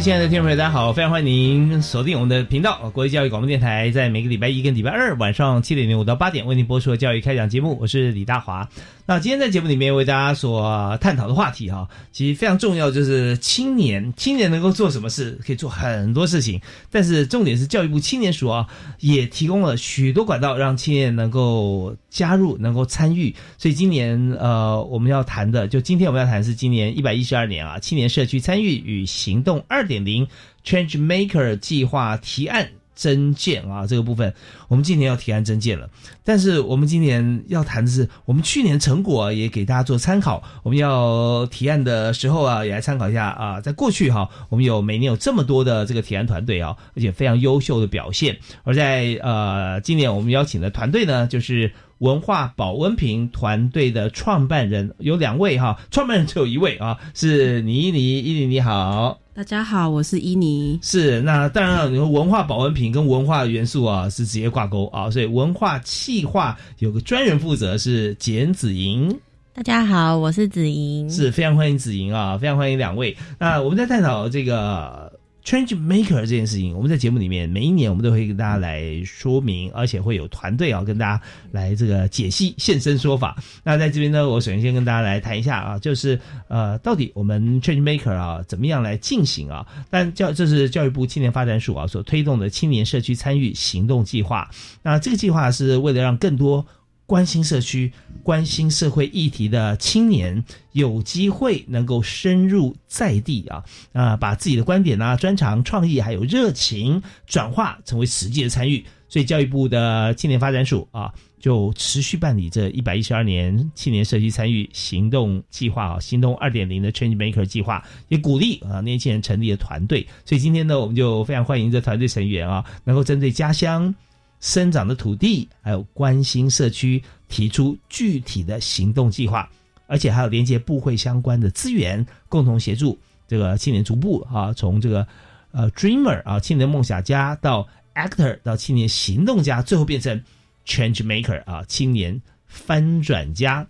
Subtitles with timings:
[0.00, 0.92] 亲爱的听众朋友，大家好！
[0.92, 7.76] 非常欢迎您锁定我们的频道——国际教育广播电台，在每个礼拜一跟礼拜二晚上七点零五到八点为您播出的教育开讲节目。
[7.80, 8.68] 我是李大华。
[9.06, 15.36] 那今天在节目里面为大家所探讨的话题哈，其实非常重要，就是青年，青年能够做什么事？
[15.44, 16.60] 可以做很多事情，
[16.90, 18.66] 但是重点是教育部青年署啊，
[19.00, 23.34] 也提供了许多管道让青年能够加入，能够参与。
[23.56, 30.28] 所以今年呃，我们要谈的，就今天我们要谈的是今年一百一十二年啊，青年社区参与与行动二点零
[30.64, 32.68] Change Maker 计划提案。
[32.98, 34.34] 增建啊，这个部分
[34.66, 35.88] 我们今年要提案增建了。
[36.24, 40.42] 但是我们今年要谈的是，我们去年成果也给大家做参考。
[40.64, 43.60] 我们要提案的时候啊，也来参考一下啊。
[43.60, 48.36] 在过去哈，我们有每年有这么多的这个提案团队啊，而且非常优秀的表现。
[48.64, 59.20] 而在呃今年我们邀请的团队呢，就是文化保温瓶团队的创办人有两位哈，创办人只有一位啊，是倪依妮，依妮你好。
[59.38, 60.80] 大家好，我是伊妮。
[60.82, 69.16] 是那当然了，你说文化保温瓶跟文化元素啊是直接挂钩啊，所以文化气化有个专人负责是简子莹。
[69.54, 73.16] 大家好，我是子莹，是非常欢迎子莹啊，非常欢迎两位。
[73.38, 75.16] 那我们在探讨这个。
[75.48, 81.22] Change Maker 这件事情，我们在节目里面每一年我们都会跟大家来说明，而且会有团队啊跟大家
[81.52, 83.34] 来这个解析现身说法。
[83.64, 89.66] 那在这边呢，我首先先跟大家来谈一下啊，就是呃，到底我们 Change Maker 啊怎么样来进行啊？
[89.88, 94.50] 但教这是教育部青年发展署啊所推动的青年社区参与行动计划。
[94.82, 96.66] 那这个计划是为了让更多。
[97.08, 97.90] 关心社区、
[98.22, 103.64] 关心社会议题的青年有机会能够深入在地啊
[103.94, 108.84] 啊，把自己的观点啊、专长、创意还有热情转化成为实际的参与。
[109.08, 111.10] 所以教育部的青年发展署啊，
[111.40, 120.06] 就持续办理这一百一十二年青年社区参与行动计划啊，行动二点零的 Change Maker 计划，也鼓励啊年轻人成立了团队。
[120.26, 123.94] 所以今天呢，我们就非常欢迎这团队成员啊，能够针对家乡。
[124.40, 129.48] 生长的土地，还有关心社区，提出具体的行动计划，
[129.86, 135.06] 而且还有连接部会相关的资源，共同协助这个青年逐步啊，从这个
[135.52, 140.22] 呃 dreamer 啊青年梦想家到 actor 到青年行动家，最后变成
[140.66, 143.66] change maker 啊青年翻转家。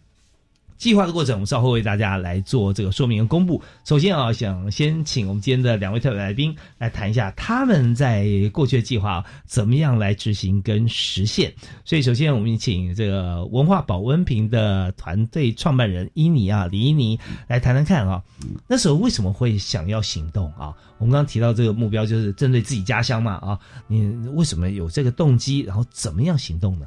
[0.79, 3.61] 计划的过程，我们稍后为大家来做这个说明和公布。
[3.85, 11.53] 首先啊，想先请我们今天的两位特别来宾来谈一下他们在过去的计划怎么样来执行跟实现。
[11.85, 17.19] 所以，首先我们请这个文化保温瓶的团队创办人伊尼啊，李伊尼
[17.49, 18.23] 来谈谈看啊，
[18.69, 20.73] 那时候为什么会想要行动啊？
[20.99, 25.61] 我们刚刚提到这个目标就是针对自己家乡嘛啊，你为什么有这个动机？
[25.61, 26.87] 然后怎么样行动呢？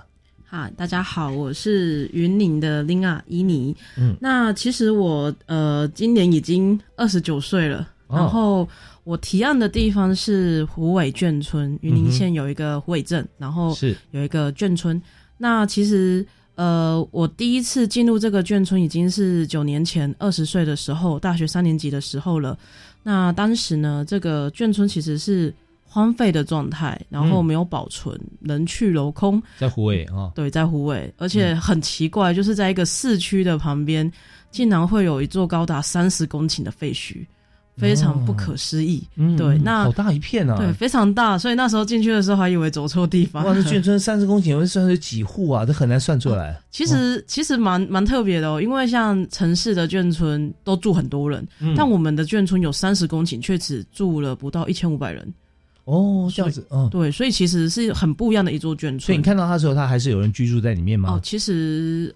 [0.51, 3.73] 啊，大家好，我是云岭的 Lina 伊尼。
[3.95, 8.67] 嗯，那其实我呃今年已经二十九岁了，然后
[9.05, 15.01] 我提案的地方是虎尾眷村，云林县有一个虎尾镇，然后是有一个眷村。
[15.37, 16.25] 那其实
[16.55, 22.59] 呃，我第一次进入这个眷村已经是九年前，二十岁的时候，大学三年级的时候了。
[23.03, 25.53] 那当时呢，这个眷村其实是。
[25.93, 34.09] 荒废的状态，然后没有保存，人去楼空，在湖尾啊，对，在湖尾，而且很奇怪，就是在一个市区的旁边，
[34.51, 37.25] 竟然会有一座高达三十公顷的废墟，
[37.75, 39.05] 非常不可思议。
[39.37, 43.43] 对，那好大一片啊，对，非常大，所以那时候进去的时候还以为走错地方。
[43.43, 45.65] 哇，这眷村三十公顷会算是几户啊？
[45.65, 46.57] 这很难算出来。
[46.71, 51.45] 其实其实蛮蛮特别的哦，因为像城市的眷村都住很多人，
[51.75, 55.33] 但我们的眷村有三十公顷，却只住了不到一千五百人。
[55.85, 58.99] 哦，这样子，嗯，对，所以其实是很不一样的一座眷村。
[58.99, 61.13] 所以你看到他的时候，它还是有人居住在里面吗？
[61.13, 62.15] 哦，其实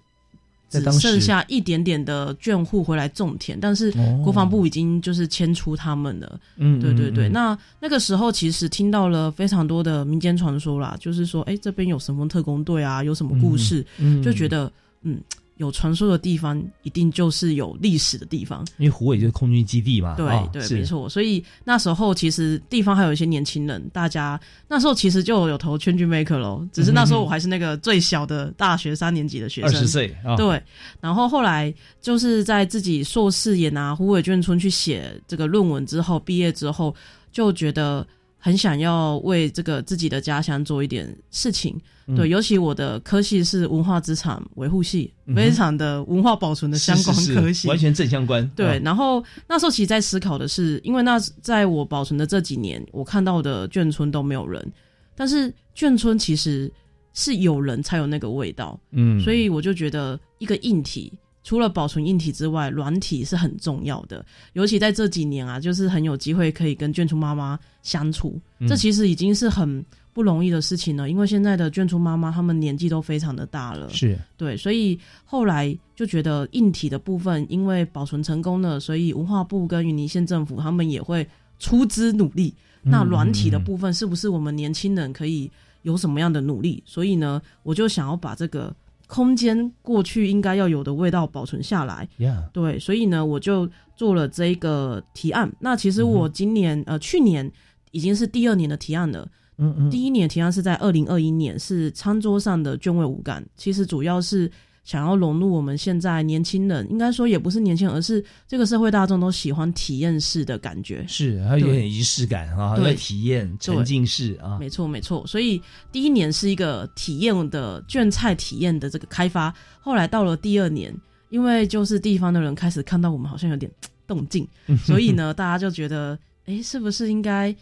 [0.68, 3.90] 只剩下一点点的眷户回来种田，但是
[4.22, 6.40] 国防部已经就是迁出他们了。
[6.56, 7.28] 嗯，对对对。
[7.28, 13.84] 那那个时候其实听到了非常多的民间传说啦，就是说，哎，这边有什么特工队啊，有什么故事，
[14.22, 14.70] 就觉得
[15.02, 15.20] 嗯。
[15.56, 18.64] 有传说的地方，一定就是有历史的地方。
[18.78, 20.14] 因为湖尾就是空军基地嘛。
[20.16, 21.08] 对对，没错。
[21.08, 24.38] 所以那时候其实地方还有一些年轻人，大家
[24.68, 26.66] 那时候其实就有投圈军 maker 喽。
[26.72, 30.14] 只是那时候我还是那个最小的大学三年级的学生，二十岁。
[30.36, 30.62] 对。
[31.00, 36.94] 然后后来就是在自己硕士也拿湖尾眷村去写这个论文之后，毕业之后
[37.32, 38.06] 就觉得。
[38.38, 41.76] 很想要为这个自己的家乡做一点事情，
[42.16, 48.48] 对，尤其我的科系是文化资产维护系，非常的文化保存的相关科系，完全正相关。
[48.54, 54.72] 对，然后那时候其实在思考的是，因为那在我保存的这几年，我看到的眷村都没有人，
[55.16, 56.72] 但是眷村其实
[57.14, 61.12] 是有人才有那个味道，嗯，所以我就觉得一个硬体。
[61.46, 64.26] 除了保存硬体之外，软体是很重要的。
[64.54, 71.08] 尤其在这几年啊，就是很有机会可以跟眷村妈妈相处，这其实已经是很不容易的事情了。
[71.08, 81.24] 因为现在的眷村妈妈，他们年纪都非常的大了，是对，所以后来就觉得硬体的部分，因为保存成功了，所以文化部跟云林县政府他们也会
[81.60, 82.52] 出资努力。
[82.82, 85.48] 那软体的部分，是不是我们年轻人可以
[85.82, 86.82] 有什么样的努力？
[86.84, 88.74] 所以呢，我就想要把这个。
[89.06, 92.08] 空间过去应该要有的味道保存下来，
[92.52, 95.50] 对，所以呢，我就做了这个提案。
[95.60, 97.50] 那其实我今年呃，去年
[97.92, 99.28] 已经是第二年的提案了。
[99.58, 103.44] 嗯嗯，第一年提案是在二零二一年，是餐桌上的卷味无感。
[103.56, 104.50] 其实主要是。
[104.86, 111.04] 想要融入我们现在年轻人，应该说也不是年轻人，而是这个社会大众都喜欢体验式的感觉。
[111.08, 114.58] 是，还有点仪式感啊，对，体验沉浸式啊。
[114.60, 115.26] 没错，没错。
[115.26, 115.60] 所以
[115.90, 120.94] 第一年是一个体验的卷菜体验的这个开发，后来到了第二年，
[121.30, 123.68] 因为就是地方的人开始看到我们好像有点
[124.06, 124.46] 动静，
[124.86, 127.52] 所以呢，大家就觉得，哎，是不是应该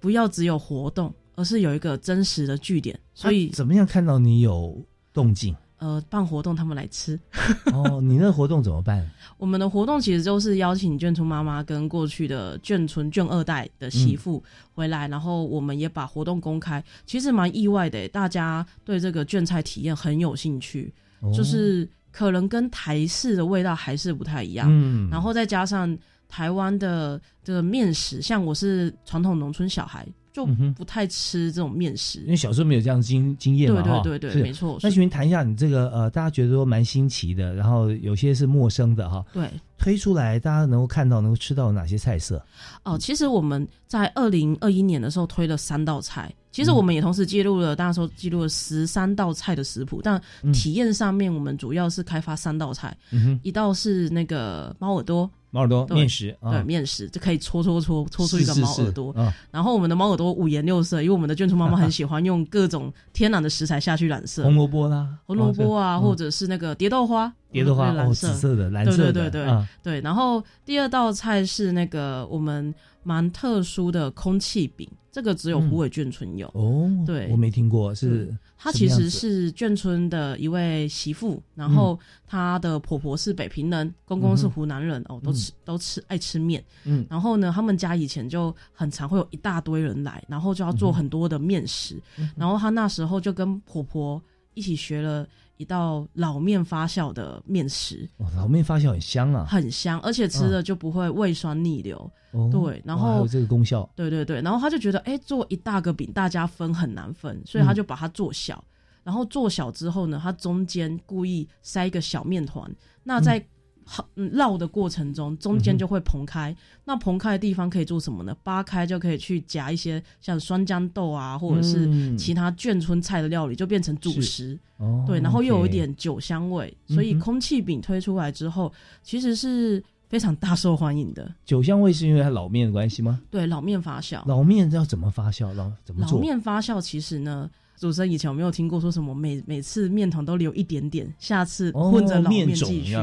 [0.00, 2.98] 不要只有活动，而是有一个真实的据点？
[3.14, 4.76] 所以怎么样看到你有
[5.12, 5.54] 动静？
[5.84, 7.20] 呃，办活动他们来吃
[7.74, 8.00] 哦。
[8.00, 9.06] 你那活动怎么办？
[9.36, 14.42] 我们的活动其实就是邀请眷村妈妈跟过去的眷村眷二代的媳妇
[14.72, 16.82] 回来，然后我们也把活动公开。
[17.04, 20.90] 其实蛮意外的，大家对这个眷菜体验很有兴趣，
[21.36, 24.66] 就是可能跟台式的味道还是不太一样。
[24.70, 25.94] 嗯，然后再加上
[26.30, 30.08] 台湾的这个面食，像我是传统农村小孩。
[30.34, 30.44] 就
[30.74, 34.76] 不太吃这种面食，因为小时候没有这样经经验嘛，对对对，没错。
[34.82, 39.24] 那请您谈一下你这个呃，大家觉得说蛮新奇的，然后有些是陌生的哈。
[39.32, 39.48] 对，
[39.78, 42.44] 推出来大家能够看到、能够吃到哪些菜色？
[42.82, 50.22] 哦，其实我们在二零二一年的时候推了三道菜，其实我们也同时记录了，大家说记录了十三道菜的食谱，但
[50.52, 52.96] 体验上面我们主要是开发三道菜，
[53.42, 55.28] 一道是那个猫耳朵。
[55.50, 59.14] 猫耳朵面食，对面食就可以搓搓搓搓出一个猫耳朵。
[59.52, 70.00] 然后我们的猫耳朵五颜六色，因为我们的眷村妈妈很喜欢用各种天然的食材下去染色，红萝卜啦，红萝卜啊，或者是那个蝶豆花，蝶豆花蓝色，紫色的，蓝色的，对对对对。
[70.00, 72.74] 然后第二道菜是那个我们
[73.04, 74.88] 蛮特殊的空气饼。
[75.12, 77.94] 这个只有湖尾眷村有哦，对，我没听过。
[77.94, 81.96] 是她其实是眷村的一位媳妇，然后
[82.26, 86.64] 她的婆婆是北平人，公公是湖南人哦，都吃都吃爱吃面。
[86.82, 92.02] 嗯，然后呢，他们家以前就很常会有一大堆人来，然后就要做很多的面食，
[92.34, 94.20] 然后她那时候就跟婆婆
[94.54, 95.26] 一起学了。
[95.56, 102.10] 一道老面发酵的面食，哇老面发酵很香啊，很香，而且吃了就不会胃酸逆流。
[102.50, 103.88] 对，然后还有这个功效。
[103.94, 108.62] 对对对，然后他就觉得，哎，做一大个饼，大家分很难分，所以他就把它做小。
[109.04, 112.68] 然后做小之后呢，他中间故意塞一个小面团，
[113.04, 113.40] 那在。
[113.84, 116.54] 好，绕的过程中，中间就会膨开。
[116.84, 118.36] 那膨开的地方可以做什么呢？
[118.42, 124.58] 扒开就可以去夹一些像酸豇豆啊，或者是其他眷村菜的料理，就变成主食。
[124.78, 128.72] 哦，对，然后又有一点酒香味，所以空气饼推出来之后，
[129.02, 131.32] 其实是非常大受欢迎的。
[131.44, 133.20] 酒香味是因为它老面的关系吗？
[133.30, 134.22] 对，老面发酵。
[134.26, 135.52] 老面要怎么发酵？
[135.54, 136.18] 老怎么做？
[136.18, 137.50] 老面发酵其实呢？
[137.76, 142.94] 主持人以前有没有听过说什么每每次面团都留一点点，下次混着老面继续？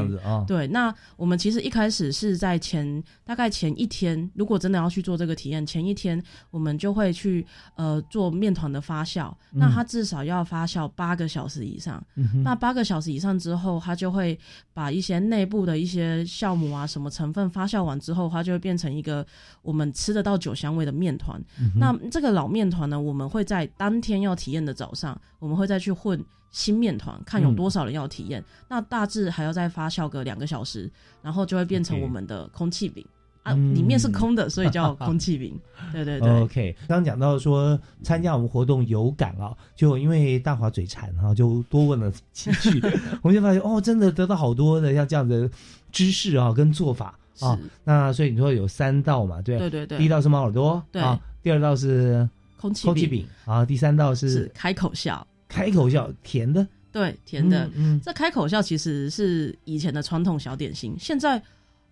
[0.46, 12.02] 对，那我们其实一开始是在前大概前一天，如果真的要去做这个体验，前一天我们就会去呃做面团的发酵，那它至少要发酵八个小时以上。
[12.42, 14.38] 那八个小时以上之后，它就会
[14.72, 19.24] 把一些内部的一些酵母啊什么成分发酵完之后，它就会变成一个
[19.60, 21.38] 我们吃得到酒香味的面团。
[21.76, 24.61] 那这个老面团呢，我们会在当天要体验。
[24.62, 28.42] 验的早上，我们会再去混新面团，看有多少人要体验。
[28.68, 30.90] 那大致还要再发酵个两个小时，
[31.20, 33.04] 然后就会变成我们的空气饼
[33.42, 35.58] 啊，里面是空的，所以叫 空气饼。
[35.92, 36.30] 对对对。
[36.42, 42.80] OK，刚刚讲到说参加我们活动有感啊，就因为大华嘴馋哈，就多问了几句，
[43.22, 45.50] 我们就发现哦，真的得到好多的像这样的
[45.90, 47.18] 知识啊，跟做法。
[47.40, 49.40] 啊，那所以你说有三道嘛？
[49.40, 51.02] 对对对对，第一道是猫耳朵，对，
[51.42, 52.28] 第二道是
[52.62, 57.68] 空气空气饼，啊，第三道是开口笑，开口笑甜的，对，甜的。
[57.74, 61.42] 嗯，这开口笑其实是以前的传统小点心，现在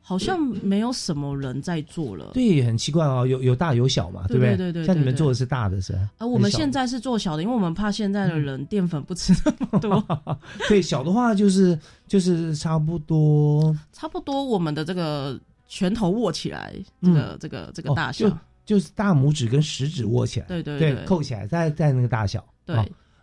[0.00, 2.30] 好像没有什么人在做了。
[2.34, 4.56] 对，很奇怪哦，有有大有小嘛，对不对？
[4.56, 4.84] 对对。
[4.86, 10.04] 像你们做的是大的，是啊，我们现在是做小的，因为我们怕现在的人淀粉不吃那么多。
[10.70, 15.36] 对，小的话就是就是差不多，差不多我们的这个。
[15.72, 18.26] 拳头握起来，这个这个这个大小，
[18.70, 22.76] 就是大拇指跟食指握起来，对对对，扣起来，在在那个大小，对，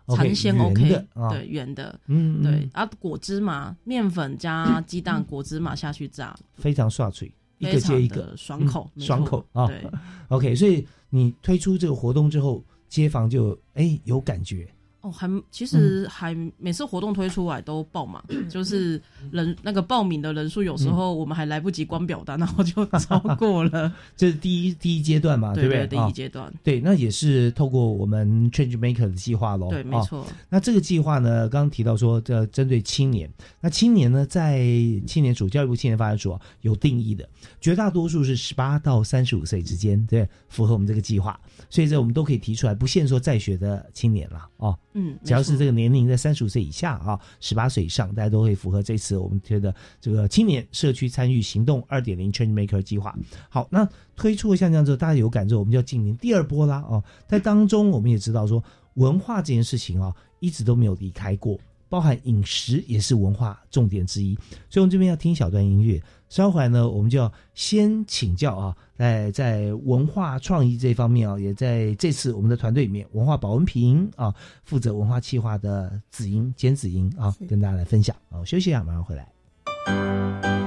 [0.08, 9.90] 尝鲜 OK 的，对，圆的，嗯，对，啊，果汁嘛，面粉加鸡蛋，果汁嘛下去炸，非常爽脆，一个接一个，爽口，爽口啊，对
[10.28, 14.68] ，OK，所以你推出这个活动之后，街坊就哎有感觉。
[15.12, 19.02] 还其实还每次活动推出来都爆满， 就是
[19.32, 23.94] 人那个报名的人数，有时候我们还来不及关表单，然后就超过了。
[24.18, 25.88] 这是第一第一阶段嘛，对不对？
[25.88, 29.70] 第一阶段，对，那也是透过我们 Change Maker 的计划喽。
[29.70, 30.26] 对，没错。
[30.50, 33.30] 那这个计划呢，刚刚提到说，这针对青年，
[33.62, 34.60] 那青年呢，在
[35.06, 37.28] 青年署教育部青年发展署有定义的，
[37.62, 41.40] 绝大多数是十八到三十五岁之间，对，符合我们这个计划，
[41.70, 44.78] 所以这我们都可以提出来，不限说在学的青年了哦。
[45.00, 53.16] 嗯，只要是这个年龄在三十五岁以下啊，十八岁以上，大家都会符合这次我们推的这个青年社区参与行动二点零 Change Maker 计划。
[53.48, 56.84] 好，那推出了像这样之后，大家有感之后，我们就要进行第二波啦。
[56.90, 58.64] 哦，在当中我们也知道说，
[58.96, 61.60] 文化这件事情啊，一直都没有离开过。
[61.90, 64.36] 包含饮食也是文化重点之一，
[64.70, 66.02] 所以我们这边要听小段音乐。
[66.30, 78.44] 稍后来呢，我们就要先请教啊，在在文化创意这方面啊，也在这次我们的团队里面，文化保温瓶啊，负责文化企划的子英简子英啊，跟大家来分享啊。
[78.44, 80.67] 休息一下，马上回来。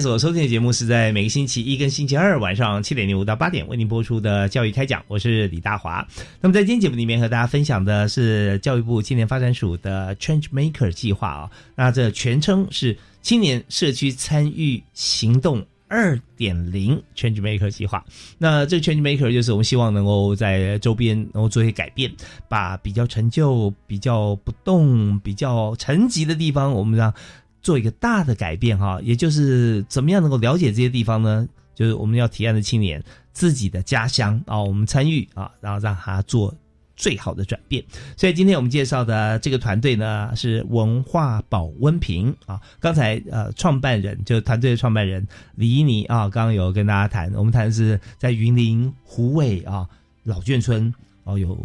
[0.00, 6.06] 所收听的节目是在每个星期一跟星期二晚上七点零五到八点为您播出的教育开讲，我是李大华。
[6.40, 18.04] 那么在今天节目里面和大家分享的是教育部青年发展署的 Change Maker 计划啊，那这全称是青年社区参与行动二点零 Change Maker 计划。
[18.38, 22.12] 那这个 Change Maker 就是我们希望能够在周边能够做一些改变，
[22.48, 27.12] 把比较陈旧、比较不动、比较沉寂的地方，我们让。
[27.60, 31.48] 做一个大的改变哈，也就是怎么样能够了解这些地方呢？
[31.74, 36.54] 就是我们要提案的青年自己的家乡啊，我们参与啊，然后让他做
[36.96, 37.84] 最好的转变。
[38.16, 42.60] 所以今天我们介绍的这个团队呢，是文化保温瓶啊。
[42.80, 49.88] 刚才呃，创办人就团队的创办人李依妮啊，刚刚有跟大家谈，我们谈的是在云林湖尾啊
[50.24, 50.92] 老眷村
[51.24, 51.56] 哦有。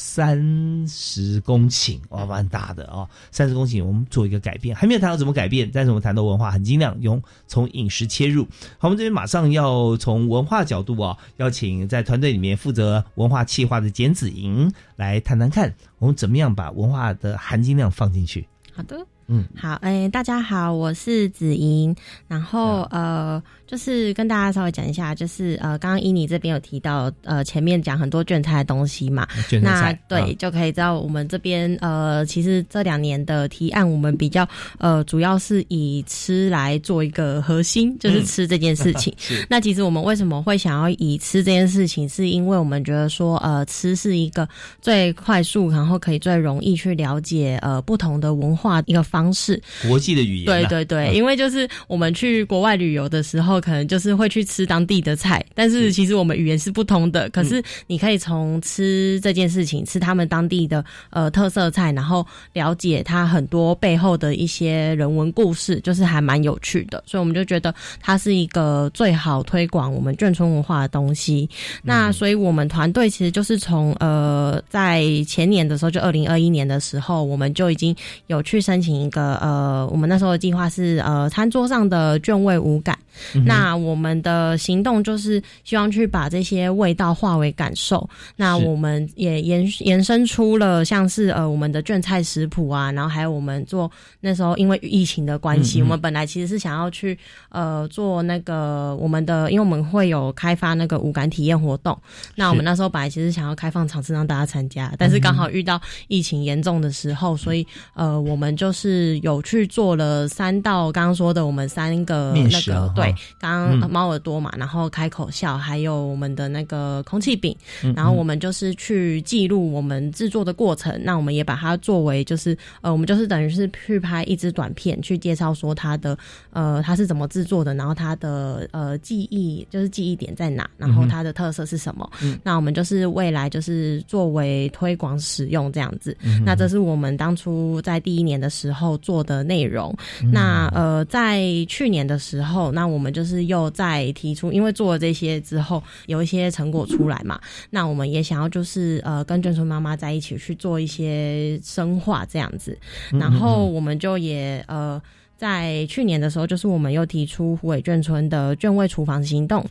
[0.00, 3.08] 三十公顷哇，蛮大的哦！
[3.32, 8.44] 三十公顷，我们做一个改变，还没有谈到怎么改变，但是我们谈到文化含金量，用从饮食切入。
[8.78, 18.46] 好，我们这边马上要从文化角度啊，邀请在团队里面负责文化企划的简子莹来谈谈看，我们怎么样把文化的含金量放进去。
[18.72, 21.94] 好的，嗯，好，哎，大家好，我是子莹，
[22.26, 23.42] 然后呃。
[23.68, 29.28] 就是跟大家稍微讲一下，就是呃，刚刚伊妮这边有提到，呃，前面讲很多卷菜的东西嘛，
[29.60, 39.14] 那对，就可以知道我们这边呃，其实这两年的提案，我们比较呃，主要是以吃来做一个核心，就是吃这件事情。
[39.50, 44.48] 那其实我们为什么会想要以吃这件事情，是因为我们觉得说，呃，吃是一个
[44.80, 50.46] 最快速，然后可以最容易去了解呃不同的文化一个方式，国际的语言。
[50.46, 53.58] 对对对，因为就是我们去国外旅游的时候。
[53.60, 57.28] 可能就是会去吃当地的菜，但是其实我们语言是不同的。
[57.30, 67.02] 可是你可以从吃这件事情，吃他们当地的呃特色菜，然后了解它很多背后的一些人文故事，就是还蛮有趣的。
[67.04, 71.48] 所以我们就觉得它是一个最好推广我们眷村文化的东西。
[71.82, 77.94] 那所以我们团队其实就是从呃在前年的时候，就二零二一年的时候，我们就已经
[78.28, 82.96] 有去申请一个呃，我们那时候的计划是呃餐桌上的卷味无感。
[83.44, 88.08] 那我们的行动就是希望去把这些味道化为感受。
[88.36, 101.98] 那我们也延延伸出了像是呃我们的卷菜食谱啊，然后还有我们做那时候因为疫情的关系，我们本来其实是想要去呃做那个我们的，因为我们会有开发那个五感体验活动。
[102.36, 113.14] 那我们那时候本来其实想要开放场次让大家参加，但是刚好遇到疫情严重的时候，所以呃我们就是有去做了三道刚刚说的我们三个那个对。
[113.38, 117.56] 刚刚猫耳朵嘛，然后开口笑，还有我们的那个空气饼，
[117.94, 120.98] 然后我们就是去记录我们制作的过程。
[121.04, 126.16] 那我们也把它作为就是呃，我们就是等于是去拍一支短片，去介绍说它的
[126.50, 132.08] 呃它是怎么制作的，然后它的呃记忆就是记忆点在哪，然后它的特色是什么。
[132.42, 136.16] 那我们就是未来就是作为推广使用这样子。
[136.44, 139.96] 那这是我们当初在第一年的时候做的内容。
[140.30, 152.76] 那呃，在去年的时候，那我我们就是又在提出，因为做了这些之后，有一些成果出来嘛，那我们也想要就是呃，跟眷村妈妈在一起去做一些深化这样子，
[153.12, 155.00] 然后我们就也呃。
[155.38, 159.64] 在去年的时候，就是我们又提出虎尾眷村的眷味厨房行动。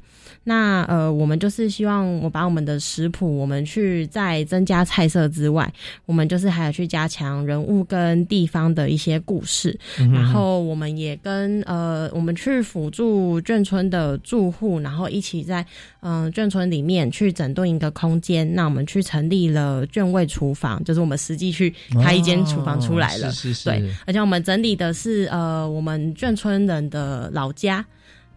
[0.45, 5.69] 那呃，我们就是希望我把我们的食谱，我们去在增加菜色之外，
[6.05, 9.77] 我们就是还有去加强人物跟地方的一些故事。
[9.97, 15.65] 然后我们也跟呃，我们去辅助眷村的住户，然后一起在
[15.99, 18.49] 嗯眷村里面去整顿一个空间。
[18.55, 23.29] 那我们去成立了眷味厨房，就是我们实际去开一间厨房出来了。
[23.33, 23.65] 是是是。
[23.65, 25.56] 对，而且我们整理的是呃。
[25.57, 27.83] 呃，我们眷村人的老家，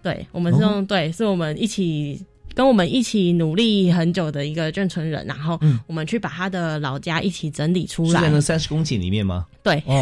[0.03, 2.19] 对我们是用对，是我们一起
[2.55, 8.21] 跟我们一起努力很久的一个眷村人，然后我们去把他的老家一起整理出来。
[8.21, 9.45] 是在那三十公顷里面吗？
[9.63, 9.83] 对。
[9.85, 10.01] 哦，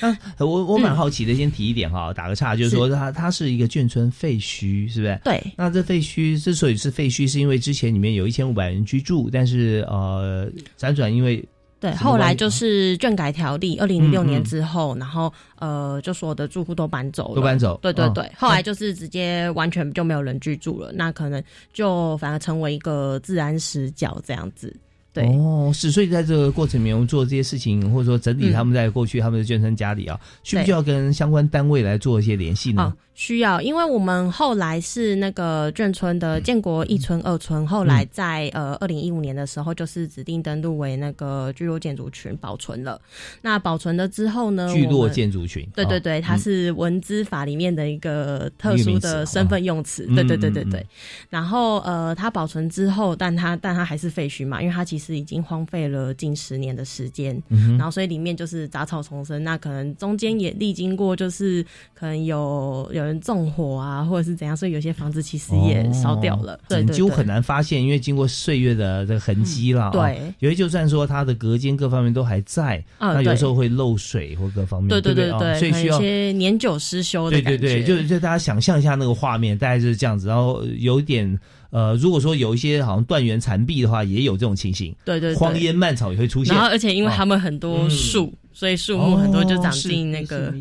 [0.38, 5.20] 那我我蛮好奇的，先提一点哈，打个岔，就是说它它是一个眷村废墟，是不是？
[5.24, 5.42] 对。
[5.56, 11.44] 那这废墟之所以是废墟，是因为之前里面有一千五百人居住，但是呃，辗转因为。
[11.80, 17.78] 对，后来就是卷改条例，二零零六年之后，然后呃，就所有的住户都搬走了，都搬走。
[17.80, 24.76] 对对对，后来就是直接完全就没有人居住了，那可能就反而成为一个自然死角这样子。
[25.14, 25.24] 对。
[25.24, 32.92] 哦，是，所以在这个过程里面，我们做这些事情，或者说整理他们在过去他们的眷村家里啊，需不需要跟相关单位来做一些联系呢？
[33.20, 42.98] 需要，因为我们后来是那个眷村的建国一村、二村，后来在呃二零一五年的时候，就是指定登录为那个聚落建筑群保存了。
[43.42, 44.72] 那保存了之后呢？
[44.72, 50.06] 聚落建筑群，对对对，它是文资法里面的一个特殊的身份用词。
[50.06, 50.86] 对对对对对。
[51.28, 57.38] 然后呃，它保存之后，但它但它还是废墟嘛，因为它其实已经荒废了近十年的时间。
[57.76, 63.09] 然后所以里面就是杂草丛生，那可能中间也历经过，就是可能有有。
[63.20, 69.90] 纵火啊，或者是怎样，所以有些房子其实也烧掉了，对，几乎很难发现，因为经过岁月的这个痕迹了。
[69.92, 77.58] 对，有些就算说它的隔间各方面都还在，那有时候会漏水或各方面，对对对对，所以需要一些年久失修的感觉。
[77.58, 80.28] 对对对，就就大家想象一下那个画面，大概就是这样子。
[80.28, 81.38] 然后有点
[81.70, 84.94] 呃，如果说有一些好像断垣残壁的话，也有这种情形。
[85.04, 86.54] 对对，荒烟蔓草也会出现。
[86.54, 90.52] 然后而且因为他们很多树，所以树木很多就长进那个。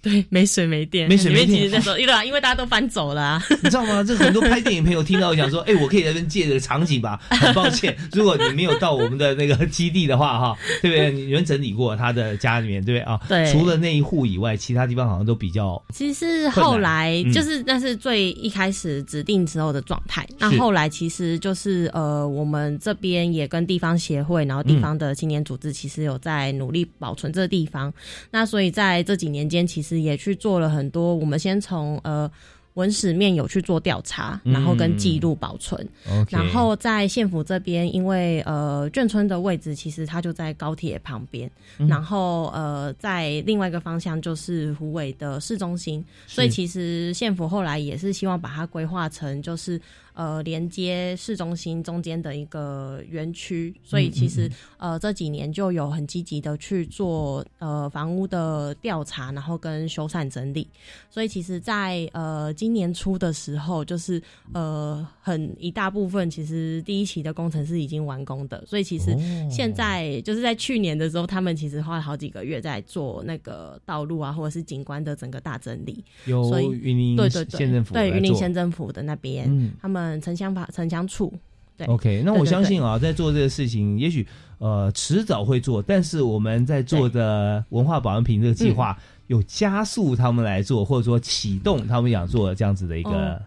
[0.00, 1.48] 对，没水没电，没水没电。
[1.48, 4.02] 其实那时候，因为因为大家都搬走了， 你知道吗？
[4.02, 7.20] 这很多拍电影朋友听到讲说，哎，我可以在这边借这个场景吧？
[7.30, 11.10] 很抱歉，如果你没有到我们的那个基地的话，哈，对不对？
[11.10, 13.20] 你们整理过他的家里面，对不对啊？
[13.28, 13.52] 对。
[13.52, 15.80] 除了那一户以外，其他地方好像都比较。
[15.92, 20.26] 其实后来就是那是最一开始指定时候的状态。
[20.38, 27.92] 那后来其实就是呃，我们这边也跟地方协会，然后地方的青年组织，其实有在努力保存这个地方。
[28.30, 31.14] 那所以在这几年间，其实也去做了很多。
[31.14, 32.30] 我们先从呃
[32.74, 35.88] 文史面有去做调查，然后跟记录保存。
[36.28, 49.80] 然后在县府这边，因为呃眷村的位置其实它就在高铁旁边，然后呃在另外一个方向就是湖尾的市中心，所以其实县府后来也是希望把它规划成就是。
[50.18, 60.66] 呃，连接市中心中间的一个园区，所以其实呃这几年就有很积极的去做呃房屋的调查，然后跟修缮整理。
[61.08, 64.20] 所以其实，在呃今年初的时候，就是
[64.52, 68.64] 呃很一大部分，其实第一期的工程是已经完工的。
[68.66, 69.16] 所以其实
[69.48, 76.04] 现在就是在去年的时候，他们其实花了好几个月在做那个道路啊，或者是景观的整个大整理。
[76.24, 80.07] 有云林对对对县政府对云林县政府的那边，他们。
[80.20, 81.32] 城乡法城乡处，
[81.76, 84.26] 对，OK，那我相信啊，在做这个事情，也许
[84.58, 93.40] 呃迟早会做，但是我们在做的文化保安品这个计划，有加速他们来做，或者说启动他们想做这样子的一个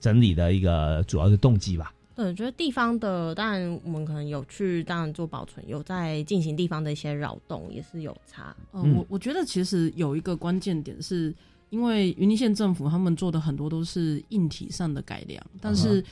[0.00, 1.92] 整理的一个主要的动机吧。
[2.14, 8.56] 对，我觉得地方的，当然我们可能有去，当然做保存，有在进行地方的一些扰动，也是有差。
[8.72, 11.34] 嗯，我我觉得其实有一个关键点是。
[11.70, 16.02] 因为云林县政府他们做的很多都是硬体上的改良，但是，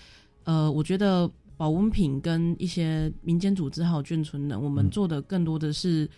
[0.44, 6.08] 呃，我觉得保温品跟一些民间组织还有眷村的，我们做的更多的是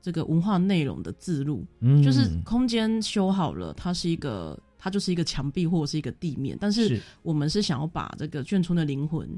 [0.00, 1.64] 这个文化内容的自录，
[2.02, 9.28] 就是空间修好了，它是一个，它就是一个墙壁或者是一个地面，但是我们是想要把这个眷村的灵魂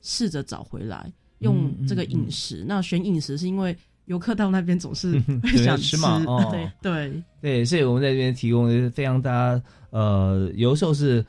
[0.00, 3.76] 试着找回来，用这个饮食，那选饮食是因为。
[4.08, 11.24] 游客到那边总是 会想吃嘛，对对对，所以我们在这边提供非常大家，呃，有时候是。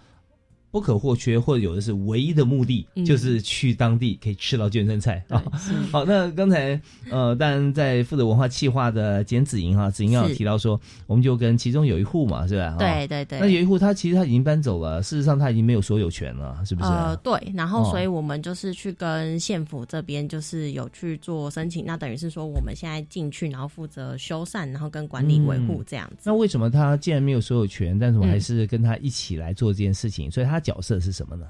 [0.72, 5.44] 不可或缺，或者有的是唯一的目的，就是去当地可以吃到眷村菜啊。
[5.92, 6.80] 好，那刚才
[7.10, 12.76] 呃，当然在负责文化企划的简子莹哈，子莹有提到说，我们就跟其中有一户嘛，是吧？
[12.78, 13.40] 对对对。
[13.40, 16.88] 那有一户他其实他已经搬走了，事实上他已经没有所有权了，是不是？
[16.88, 17.40] 呃，对。
[17.56, 26.18] 然后，所以我们就是去跟县府这边就是有去做申请，那等于是说我们现在进去，然后负责修缮，然后跟管理维护这样子。
[26.26, 30.30] 那为什么他既然没有所有权，但是我还是跟他一起来做这件事情？
[30.30, 30.59] 所以他。
[30.60, 31.46] 角色是什么呢？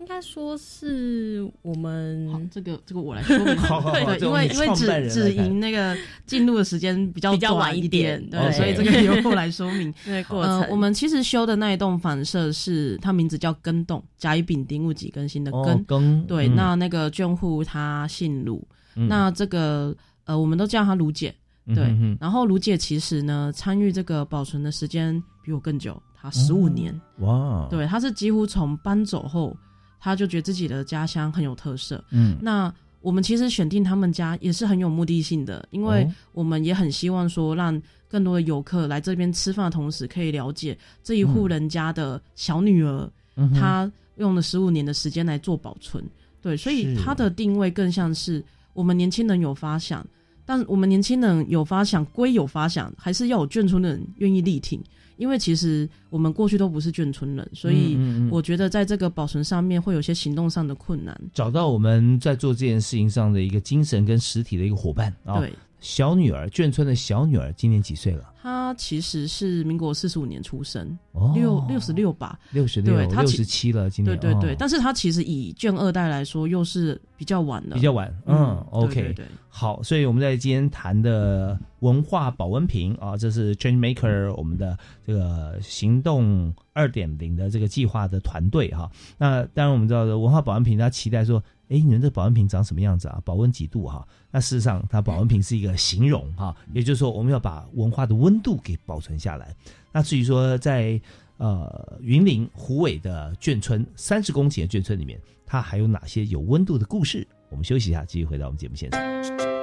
[0.00, 3.46] 应该说是我们这个这个我来说明。
[4.06, 9.90] 对，因为因为只只赢那个进入的时间比较比较晚一点，对，所以这个由我来说明。
[10.04, 15.82] 对，过程我们其实修的那一栋反射是它名字叫根洞，甲乙丙丁戊己庚辛的根。
[15.84, 18.62] 根对，那那个眷户他姓卢，
[18.94, 21.34] 那这个呃，我们都叫他卢姐。
[21.74, 25.98] 对，然后卢姐其实呢，参与这个保存的时间比我更久。
[26.24, 27.68] 啊，十五年哇！
[27.70, 29.54] 对，他是几乎从搬走后，
[30.00, 32.02] 他就觉得自己的家乡很有特色。
[32.08, 43.06] 嗯，那我们其实选定他们家也是很有目的性的，因为我们也很希望说，让更多的游客来这边吃饭的同时，可以了解这一户人家的小女儿，
[43.54, 46.02] 她用了十五年的时间来做保存。
[46.40, 50.06] 对，所以它的定位更像是我们年轻人有发想，
[50.46, 54.82] 但我们年轻人有发想归有发想，还是要有眷村的人愿意力挺。
[55.16, 57.96] 因为其实我们过去都不是眷村人，所以
[58.30, 61.18] 我觉得在这个保存上面会有些行动上的困难。
[61.32, 65.38] 找到我们在做这件事情上的一个精神跟实体的一个伙伴啊。
[65.40, 65.52] 对。
[65.84, 68.32] 小女儿，眷村的小女儿今年几岁了？
[68.42, 70.98] 她其实是民国四十五年出生，
[71.34, 73.90] 六六十六吧，六十六，六十七了。
[73.90, 78.10] 今年对对对，但是她其实以眷二代来说，又是比较晚的，比较晚。
[78.24, 88.90] 嗯，OK，对，好，所以我们在今天谈的文化保温瓶啊，这是 Change Maker 我们的这个行动二点零的这个计划的团队哈。
[89.18, 91.42] 那当然我们知道的文化保温瓶，他期待说。
[91.68, 93.20] 哎，你们这保温瓶长什么样子啊？
[93.24, 94.06] 保温几度哈？
[94.30, 99.54] 那事实上，它保温瓶是一个形容哈，也就是说，我们要把文化的温度给保存下来。
[99.92, 101.00] 那至于说，在
[101.38, 107.26] 呃云林湖尾的眷村三十公顷的眷村里面，它还有哪些有温度的故事？
[107.48, 109.53] 我们休息一下，继续回到我们节目现场。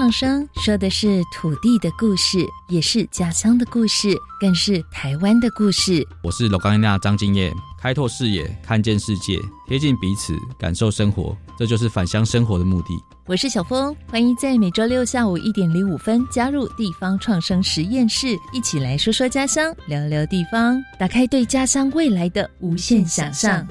[0.00, 2.38] 创生说的是土地的故事，
[2.70, 6.02] 也是家乡的故事，更是台湾的故事。
[6.22, 12.98] 我是罗冈安娜张敬业，开拓视野，看见世界，贴近彼此，感受生活，这就是返乡生活的目的。
[13.26, 23.68] 我是小峰，欢迎在每周六下午一点零五分加入地方创生实验室，一起来说说家乡，聊聊地方，打开对家乡未来的无限想象。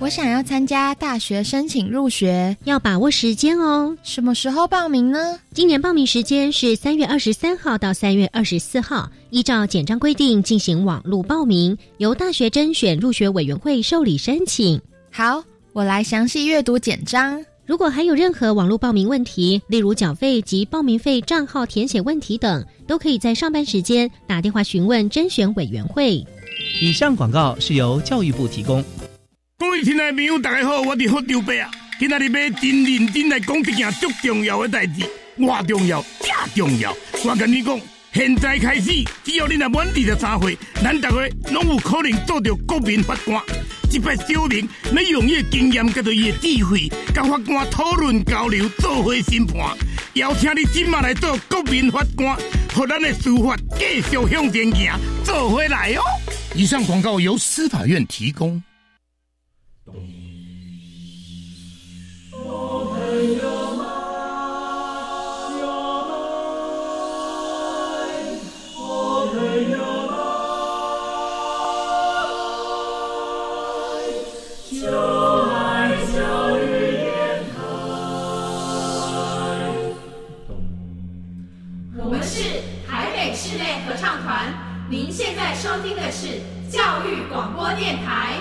[0.00, 3.94] 我想要参加大学申请入学，要把握时间哦。
[4.02, 5.38] 什么时候报名呢？
[5.52, 14.80] 今年报名时间是三月二十三号到三月二十四号，依照简章规定进行网络报名，由大学甄选入学委员会受理申请。
[15.12, 17.44] 好，我来详细阅读简章。
[17.66, 26.24] 如果还有任何网络报名问题，例如缴费及报名费账号填写问题等，都可以在上班时间打电话询问甄选委员会。
[26.80, 28.82] 以上广告是由教育部提供。
[29.60, 31.70] 各位亲爱的朋友，大家好，我是福州伯啊！
[31.98, 35.02] 今仔日要真认真来讲一件足重要的代志，
[35.38, 36.96] 偌重要，正重要。
[37.26, 37.78] 我跟你讲，
[38.10, 41.16] 现在开始，只要你若满二十三岁，咱大家
[41.52, 43.38] 拢有可能做到国民法官。
[43.90, 49.76] 一百小明要用伊的经验，甲着伊的智慧，甲法官讨论交流，做伙审判。
[50.14, 52.34] 邀请你今晚来做国民法官，
[52.72, 56.00] 和咱的司法继续向前行，做回来哦。
[56.54, 58.60] 以上广告由司法院提供。
[87.74, 88.39] 电台。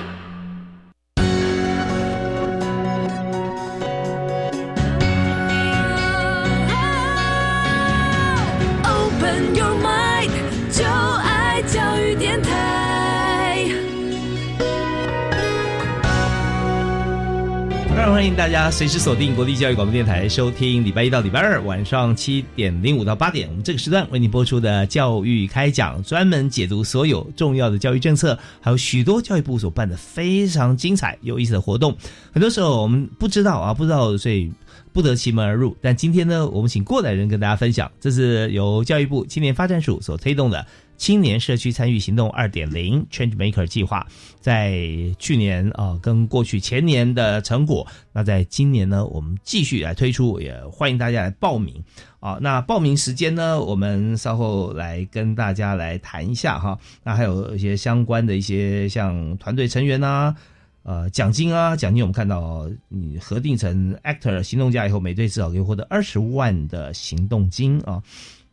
[18.20, 31.96] 欢迎大家随时锁定国立教育广播电台，收听礼拜一到礼拜二晚上七点零五到八点，我们这个时段为您播出的教育开讲，专门解读所有重要的教育政策，还有许多教育部所办的非常精彩有意思的活动。
[32.34, 34.52] 很多时候我们不知道啊，不知道，所以
[34.92, 35.74] 不得其门而入。
[35.80, 40.68] 但今天呢，我们请过来人跟大家分享，这是由教育部青年发展署所推动的
[41.00, 44.06] 青年社区参与行动二点零 Change Maker 计划，
[44.42, 44.78] 在
[45.18, 51.82] 去年啊、跟过去前年的成果，那在今年呢，我们继续来推出，也欢迎大家来报名
[52.20, 52.38] 啊。
[52.42, 56.78] 那报名时间呢，我们稍后来跟大家来谈一下哈。
[57.02, 60.36] 那还有一些相关的一些像团队成员啊、
[60.84, 68.04] 呃，奖金啊，奖金我们看到，你核定成 actor 行动家以后，每队至少可以获得二十万的行动金啊。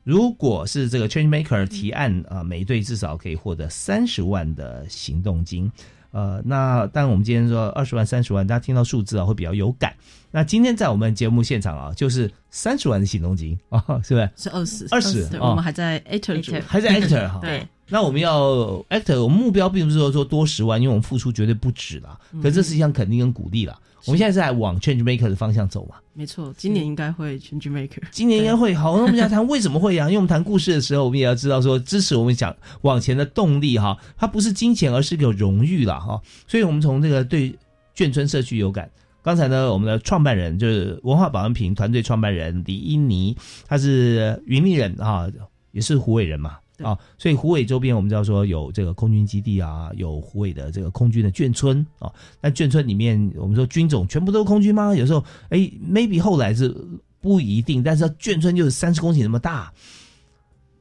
[0.07, 5.69] 如果是这个 change maker 提案啊，每队至少可以获得三十万的行动金。
[6.13, 9.93] 呃，那当然我们今天说二十万、三十万，大家听到数字啊会比较有感。
[10.31, 14.31] 那今天在我们节目现场啊，就是三十万的行动金啊，是不是？
[14.37, 17.41] 是二十，二十对，哦我们还在 actor 组，还在 actor 哈。
[17.43, 17.67] 对。
[17.89, 22.17] 那我们要 actor，我们目标并不是说说多十万，因为我们付出绝对不止啦。
[22.31, 23.77] 嗯可这是一项肯定跟鼓励啦。
[24.07, 25.97] 我们现在是在往 change maker 的方向走嘛。
[26.15, 28.01] 没错，今年应该会 change maker。
[28.11, 28.97] 今年应该会好。
[28.97, 30.07] 那我们要谈为什么会啊？
[30.07, 36.21] 因为我们谈故事的时候，我们也要知道说支持我们讲往前的动力哈，它不是金钱，而是个荣誉啦哈。
[36.47, 37.55] 所以我们从这个对
[37.95, 38.91] 眷村社区有感。
[39.23, 45.27] 刚才呢，我们的创办人就是文化保安平团队创办人李依妮，他是云林人啊，
[45.73, 46.59] 也是湖尾人嘛。
[46.83, 52.13] 啊，所以湖尾周边我们知道说有这个空军基地啊，有湖尾的这个空军的眷村啊。
[52.41, 54.95] 那眷村里面，我们说军种全部都是空军吗？
[54.95, 55.59] 有时候，哎
[55.91, 56.75] ，maybe 后来是
[57.21, 59.73] 不一定，但是眷村就是三十公顷那么大，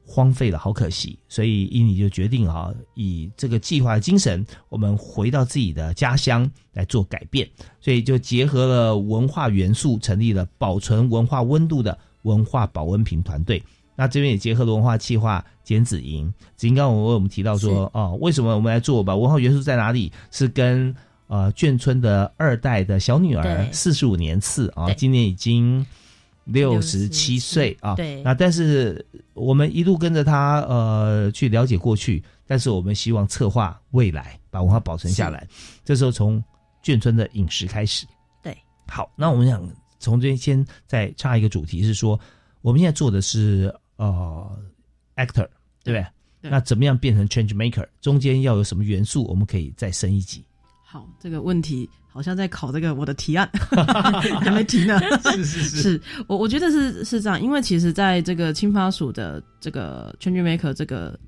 [0.06, 1.18] 荒废了，好可惜。
[1.28, 7.48] 所以伊尼就决定啊，以这个计划的精神，我们回到自己的家乡来做改变。
[7.80, 13.62] 所以就结合了文化元素，成立了保存文化温度的文化保温瓶团队。
[13.96, 19.16] 那这边也结合了文化企划简子莹，子莹刚刚我为我们提到说，哦，为什么我们来做吧？
[19.16, 20.12] 文化元素在哪里？
[20.30, 20.94] 是跟
[21.26, 25.84] 呃眷村的二代的小女儿对四十五年次啊，对今年已经
[26.44, 27.94] 六十七岁啊。
[27.96, 29.04] 对那但是
[29.34, 35.48] 我们一路跟着他呃去了解过去，但是我们希望策划未来，把文化保存下来。
[35.84, 36.42] 这时候从
[36.84, 38.06] 眷村的饮食开始。
[38.42, 38.56] 对，
[38.86, 42.20] 好，那我们想从这边先再插一个主题是说，
[42.62, 44.58] 我们现在做的是呃
[45.16, 45.46] actor，
[45.84, 46.06] 对不对？
[46.42, 47.86] 对那怎么样变成 change maker？
[48.00, 49.24] 中间要有什么元素？
[49.24, 50.44] 我们可以再升一级。
[50.84, 53.48] 好，这个问题好像在考这个我的提案，
[54.40, 55.00] 还没提呢。
[55.22, 61.18] 是是是，是我我觉得是是这样，因为其实在这个青发署的这个 Change Maker 这个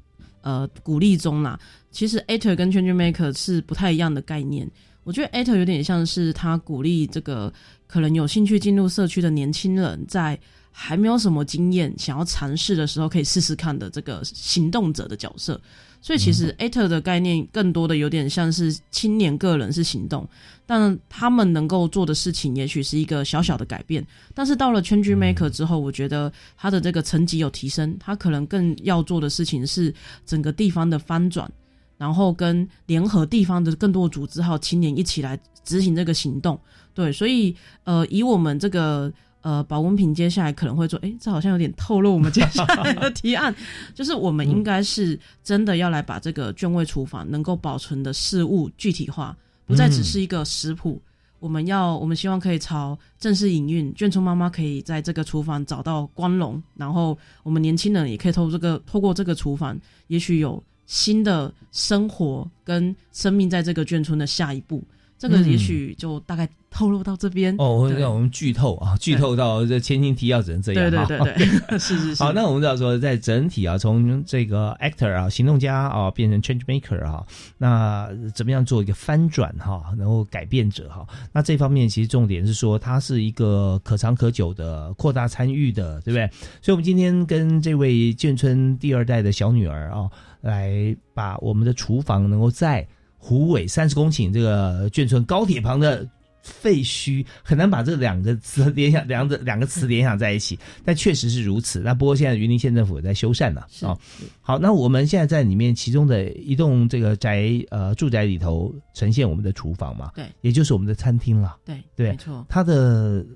[0.43, 1.59] 呃鼓励中啦，
[1.91, 4.71] 其实 actor 跟 Change Maker 是不太一样的概念。
[5.05, 7.53] 我觉得 actor 有点像是他鼓励这个
[7.87, 10.39] 可能有兴趣进入社区的年轻人，在
[10.71, 15.61] 还没有什么经验，想要尝试的时候，可以试试看的这个行动者的角色。
[16.01, 20.29] 所以其实 Ater 的概念更多的有点像是青年个人是行动，
[20.65, 24.07] 但他们能够做的事情也许是一个小小的改变。
[24.33, 29.93] 但是到了 Change Maker 之后，我觉得他的这个层级有提升，他可能更要做的事情是
[30.25, 31.51] 整个地方的翻转，
[31.97, 36.57] 然后跟联合地方的更多组织还有青年一起来执行这个行动。
[36.95, 39.13] 对，所以呃，以我们这个。
[39.49, 43.55] 呃，保温瓶接下来可能会做，哎，这好像有点透露我们接下来的提案，
[43.97, 49.35] 就是我们应该是真的要来把这个卷位厨房能够保存的事物具体化，
[49.65, 51.01] 不再只是一个食谱。
[51.41, 64.85] 我们要，我们希望可以朝正式营运，卷出妈妈可以在这个厨房找到光荣，然后我们年轻人也可以透过这个，透过这个厨房，也许有新的生活跟生命在这个眷村的下一步。
[65.19, 71.47] 这个也许就大概透露到这边哦，让我们剧透啊，剧透到这前情提要只能这样对对对对，
[71.79, 72.23] 是是是。
[72.23, 77.27] 好，那我们知道说，在整体啊，从这个 actor 啊，行动家啊，变成 change maker 啊，
[77.57, 86.31] 那怎么样做一个翻转哈，然后改变者哈，那这方面其实重点是说，它是一个可长可久的扩大参与的，对不对？
[86.63, 90.09] 所以，我们今天跟这位建村第二代的小女儿啊，
[90.43, 92.87] 来把我们的厨房能够在。
[93.19, 96.09] 湖尾三十公顷这个眷村高铁旁的
[96.41, 101.81] 废墟，很难把这两个词联想，两个两个词联想在一起，但确实是如此。
[101.81, 103.99] 那不过现在云林县政府也在修缮呢，啊，
[104.41, 113.27] 好，那我们现在在里面其中的一栋这个宅呃住宅里头呈现我们的厨房嘛，对，也就是我们的餐厅了，对对，没错，它的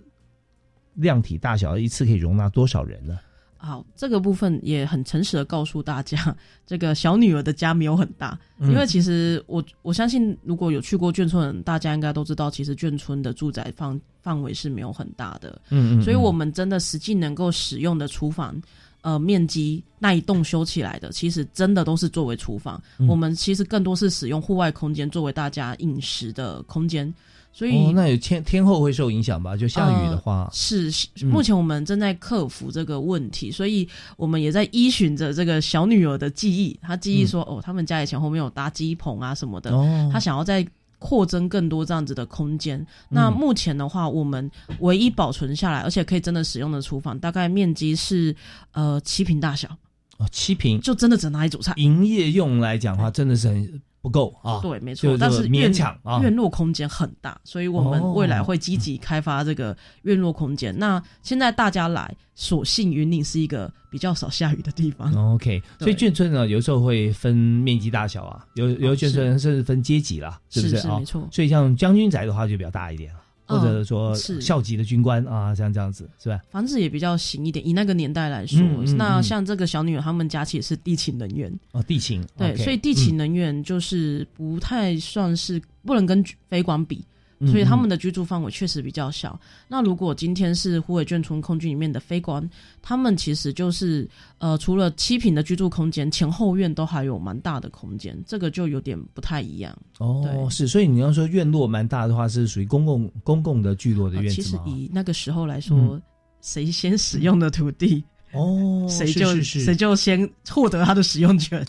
[0.95, 3.19] 量体大小一次可以容纳多少人呢？
[3.65, 18.61] 好，这个部分也很诚实的告诉大家， 这个小女儿的家没有很大，因为其实我我相信，如果有去过眷村，大家应该都知道，其实眷村的住宅范范围是没有很大的，嗯嗯，所以我们真的实际能够使用的厨房，
[19.03, 27.15] 呃，面积那一栋修起来的，其实真的都是作为厨房，我们其实更多是使用户外空间作为大家饮食的空间。
[27.55, 29.55] 所以那有天天后会受影响吧？
[29.55, 30.91] 就下雨的话，是
[31.27, 33.87] 目前我们正在克服这个问题，所以
[34.17, 36.79] 我们也在依循着这个小女儿的记忆。
[36.81, 39.71] 她记忆说：“哦，他们家以前后面有搭机棚啊什么的。”
[40.11, 40.67] 她想要再
[40.99, 42.85] 扩增更多这样子的空间。
[43.11, 48.35] 那目前的话，我们唯一保存下来而且可以真的使用的厨房，大概面积是
[48.73, 49.69] 呃七平大小
[50.17, 51.75] 哦，七平就真的只拿来煮菜。
[51.77, 53.83] 营业用来讲的话，真的是很。
[54.03, 60.77] 不够啊，对，没错，但是勉强啊，院落空间很大，所以我们未来会积极开发这个院落空间。
[60.77, 65.15] 那现在大家来，所幸云岭是一个比较少下雨的地方。
[65.35, 70.99] OK，所以眷村呢，有时候会分面积大小啊，有有眷村甚至分阶级啦，是不是啊？
[70.99, 71.29] 没错。
[71.31, 73.13] 所以像将军宅的话就比较大一点。
[73.47, 76.41] 或者说校级的军官啊，像这样子是吧？
[76.51, 77.67] 房子也比较行一点。
[77.67, 78.61] 以那个年代来说，
[78.97, 87.05] 那像这个小女儿，他们家其实是地勤人员哦，地勤对，所以地勤人员就是不太算是不能跟飞管比。
[87.47, 89.39] 所以他们的居住范围确实比较小。
[89.69, 92.49] 那如果今天是湖尾眷村空军里面的飞官，
[92.81, 99.77] 他们其实就是呃，除了七平的居住空间，前后院都还有蛮大的空间，这个就有点不太一样。
[99.99, 106.01] 哦，是，所以你要说院落蛮大的话，是属于公共公共的聚落的院子其实以那个时候来说，
[106.41, 111.65] 谁先使用的土地，哦， 谁就谁就先获得他的使用权。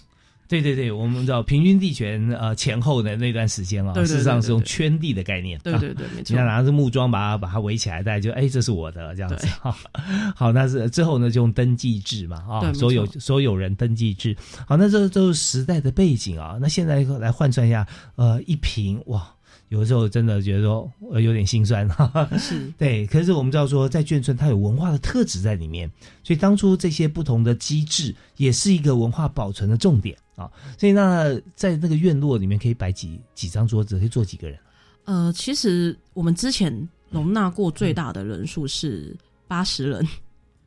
[0.62, 5.60] 对对对，我们知道平均地权呃前后的那段时间啊，事实上是用圈地的概念。
[5.64, 6.34] 对对对，没错。
[6.34, 9.76] 你要拿着木桩把它把它围起来，大家就哎，这是我的这样子哈。
[10.36, 14.38] 好，那是之后呢就用登记制嘛啊，所有所有人登记制。
[14.68, 16.60] 好，那这都是时代的背景啊。
[16.62, 19.33] 那现在来换算一下，呃，一平哇。
[19.74, 23.08] 有的时候真的觉得说呃有点心酸哈，是 对。
[23.08, 25.90] 可是我们知道说，在眷村它有文化的特质在里面，
[26.24, 30.48] 所以当初这些不同的机制也是一个文化保存的重点啊。
[30.78, 34.60] 所以那在那个院落里面可以摆几几张桌子，可以坐几个人？
[35.06, 36.72] 呃，其实我们之前
[37.10, 39.16] 容纳过最大的人数是
[39.48, 40.08] 八十人。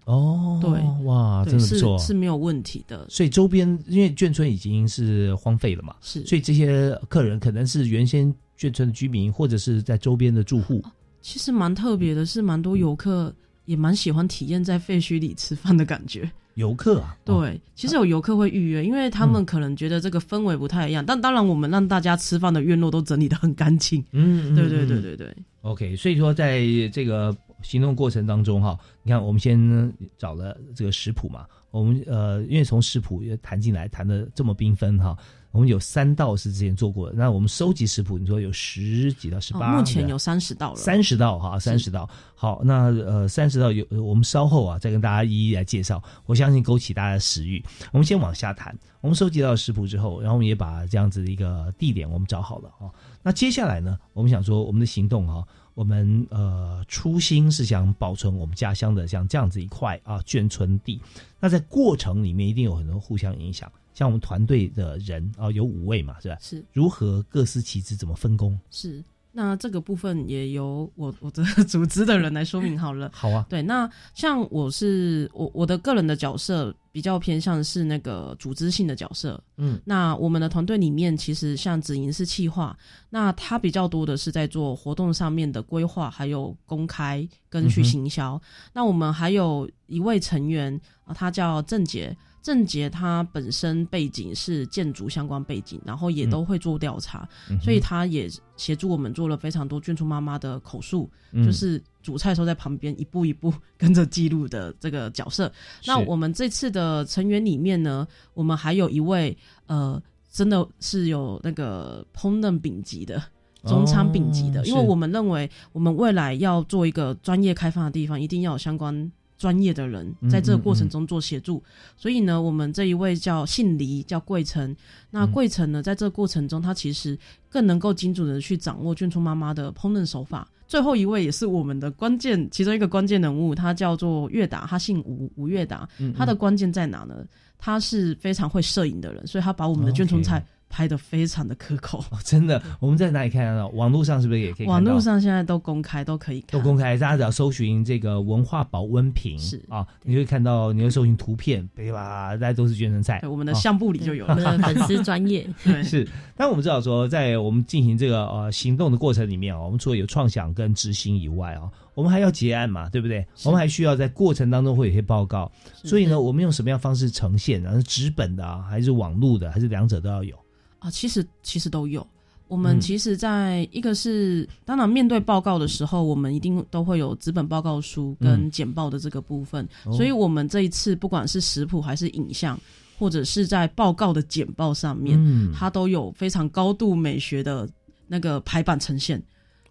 [0.06, 0.70] 哦，对，
[1.04, 3.06] 哇，真的不错，是没有问题的。
[3.08, 8.34] 所以周边因为眷村已经是荒废了嘛，是，所以这些客人可能是原先。
[8.58, 10.82] 眷村的居民，或者是在周边的住户，
[11.20, 13.30] 其实蛮特别的，是蛮多游客
[13.66, 16.26] 也蛮喜欢体验在废墟里吃饭的感觉。
[16.54, 21.04] 游客啊，对，其实有游客会预约，因为他们可能觉得这个氛围不太一样。
[21.04, 24.02] 但当然，我们让大家吃饭的院落都整理的很干净。
[24.12, 25.36] 嗯，对对对对对。
[25.60, 26.62] OK，所以说在
[26.94, 35.16] 这个行动过程当中哈，你看我们先找了这个食谱嘛，我们呃，因为从食谱也谈进来，谈的这么缤纷哈。
[35.52, 40.76] 我们有三道是之前做过的，那我们收集食谱，你说有十几到、十八，目前有三十道了。
[40.76, 42.06] 三十道哈，三十道。
[42.34, 46.02] 好，那呃，三十道有，我们稍后啊再跟大家一一来介绍。
[46.26, 47.64] 我相信勾起大家的食欲。
[47.90, 48.76] 我们先往下谈。
[49.00, 52.92] 我们收集到食谱之后，然后我们也把这样子的一个地点我们找好了啊。
[53.22, 55.42] 那接下来呢，我们想说我们的行动哈，
[55.76, 60.98] 我们呃初心是想保存我们家乡的像这样子一块啊眷村地。
[61.38, 63.70] 那在过程里面一定有很多互相影响。
[63.92, 66.38] 像我们团队的人啊，有五位嘛，是吧？
[66.40, 68.58] 是如何各司其职，怎么分工？
[68.70, 69.04] 是
[69.38, 73.10] 那这个部分也由我我的 组织的人来说明好了。
[73.12, 79.38] 好啊，对，那像我是我我的个人的角色比较偏向是那个组织性的角色。
[79.58, 82.74] 嗯，那我们的团队里面其实像子莹是企划，
[83.10, 88.40] 那他比较多的是在做活动上面的规划，还有公开跟去行销。
[88.72, 92.16] 那我们还有一位成员啊，他叫郑杰。
[92.46, 97.28] 郑杰他本身背景是建筑相关背景，然后也都会做调查，
[97.60, 101.10] 所以他也协助我们做了非常多眷村妈妈的口述，
[101.44, 105.52] 就是煮菜时候在旁边一步一步跟着记录的这个角色。
[105.84, 109.36] 那我们这次的成员里面呢，我们还有一位
[109.66, 113.20] 呃，真的是有那个烹饪丙级的
[113.64, 119.10] 中餐丙级的，因为我们认为我们未来要做一个专业开放的地方，一定要有相关。
[119.38, 121.62] 专业的人在这个过程中做协助，
[121.96, 124.74] 所以呢，我们这一位叫姓黎，叫桂成。
[125.10, 127.18] 那桂成呢，在这个过程中，他其实
[127.48, 130.48] 更能够精准的去掌握眷村妈妈的烹饪手法。
[130.66, 135.88] 最后一位也是我们的关键，其中一个关键人物，他叫做月达，他姓吴，吴月达。
[136.16, 137.24] 他的关键在哪呢？
[137.58, 140.44] 他是非常会摄影的人，所以他把我们的眷村菜。
[140.68, 142.60] 拍的非常的可口，真的。
[142.80, 143.68] 我们在哪里看得到？
[143.68, 144.66] 网络上是不是也可以？
[144.66, 146.96] 网络上现在都公开，都可以都公开。
[146.98, 152.36] 大家只要搜寻这个文化保温瓶，是啊，你会看到，你会搜寻图片，对吧？
[152.36, 153.20] 大家都是捐赠菜。
[153.24, 155.48] 我们的相簿里就有我们的 粉丝专业。
[155.82, 156.06] 是。
[156.36, 163.26] 但我们知道说，在我们进行这个呃行动的过程里面啊，我们除了有创想跟执行以外啊，我们还要结案嘛，对不对？
[163.44, 165.50] 我们还需要在过程当中会有些报告。
[165.72, 167.62] 所以呢，我们用什么样方式呈现？
[167.62, 170.36] 然后纸本的啊，还是网络的，还是两者都要有？
[170.78, 172.06] 啊，其实其实都有。
[172.48, 179.68] 我们其实，在一个是当然面对报告的时候，我们一定都会有纸本报告书跟简报的这个部分。
[179.84, 182.56] 所以，我们这一次不管是食谱还是影像，
[183.00, 185.18] 或者是在报告的简报上面，
[185.52, 187.68] 它都有非常高度美学的
[188.06, 189.20] 那个排版呈现。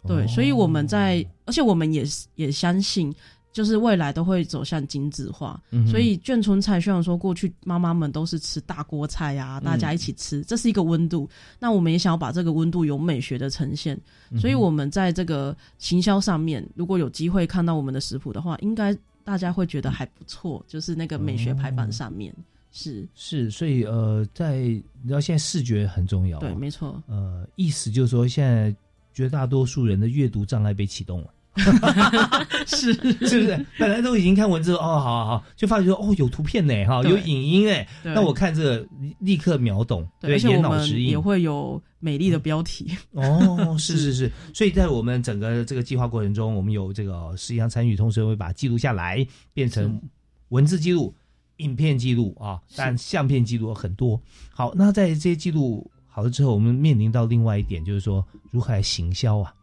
[0.06, 2.04] 对，所以我们在，而且我们也
[2.36, 3.16] 也相信。
[3.56, 11.30] 就是未来都会走向精致化，嗯所以眷村菜虽然说过去妈妈们都是吃大锅菜呀，大家一起吃，这是一个温度。
[11.58, 13.98] 那我们也想要把这个温度有美学的呈现，
[14.38, 18.94] 所以我们在这个行销上面，如果有机会看到我们的食谱的话，应该
[19.24, 20.62] 大家会觉得还不错。
[20.68, 22.36] 就是那个美学排版上面
[22.74, 27.02] 是是，所以呃，在你知道现在视觉很重要，对，没错。
[27.08, 28.76] 呃，意思就是说，现在
[29.14, 31.28] 绝大多数人的阅读障碍被启动了。
[32.68, 32.94] 是。
[32.94, 33.66] 是不是？
[33.80, 38.88] 本来都已经看文字哦，好好好，就发觉说哦，有图片呢，哈，有影音哎，那我看这个
[39.20, 41.10] 立刻秒懂，对，眼脑直印。
[41.10, 42.96] 也会有美丽的标题。
[43.12, 50.02] 哦，是是是，所以在我们整个这个计划过程中，我们有这个实际上参与，同时会把记录下来，变成
[50.50, 51.14] 文字记录、
[51.58, 54.22] 影片记录啊，但相片记录很多。
[54.52, 59.54] 好，那在这些记录好了之后，我们面临到另外一点，就是说如何来行销啊。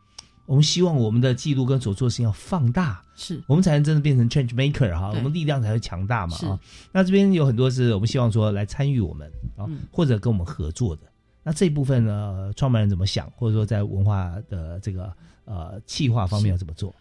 [0.52, 6.60] 我们希望我们的记录跟所做的事情要放大，是我们才能真的变成 change maker 哈，我们力量才会强大嘛啊。
[6.92, 11.04] 那这边有很多是我们希望说来参与我们啊，或者跟我们合作的。
[11.42, 15.10] 那这一部分呢，创办人怎么想，或者说在文化的这个
[15.46, 16.94] 呃企划方面要怎么做？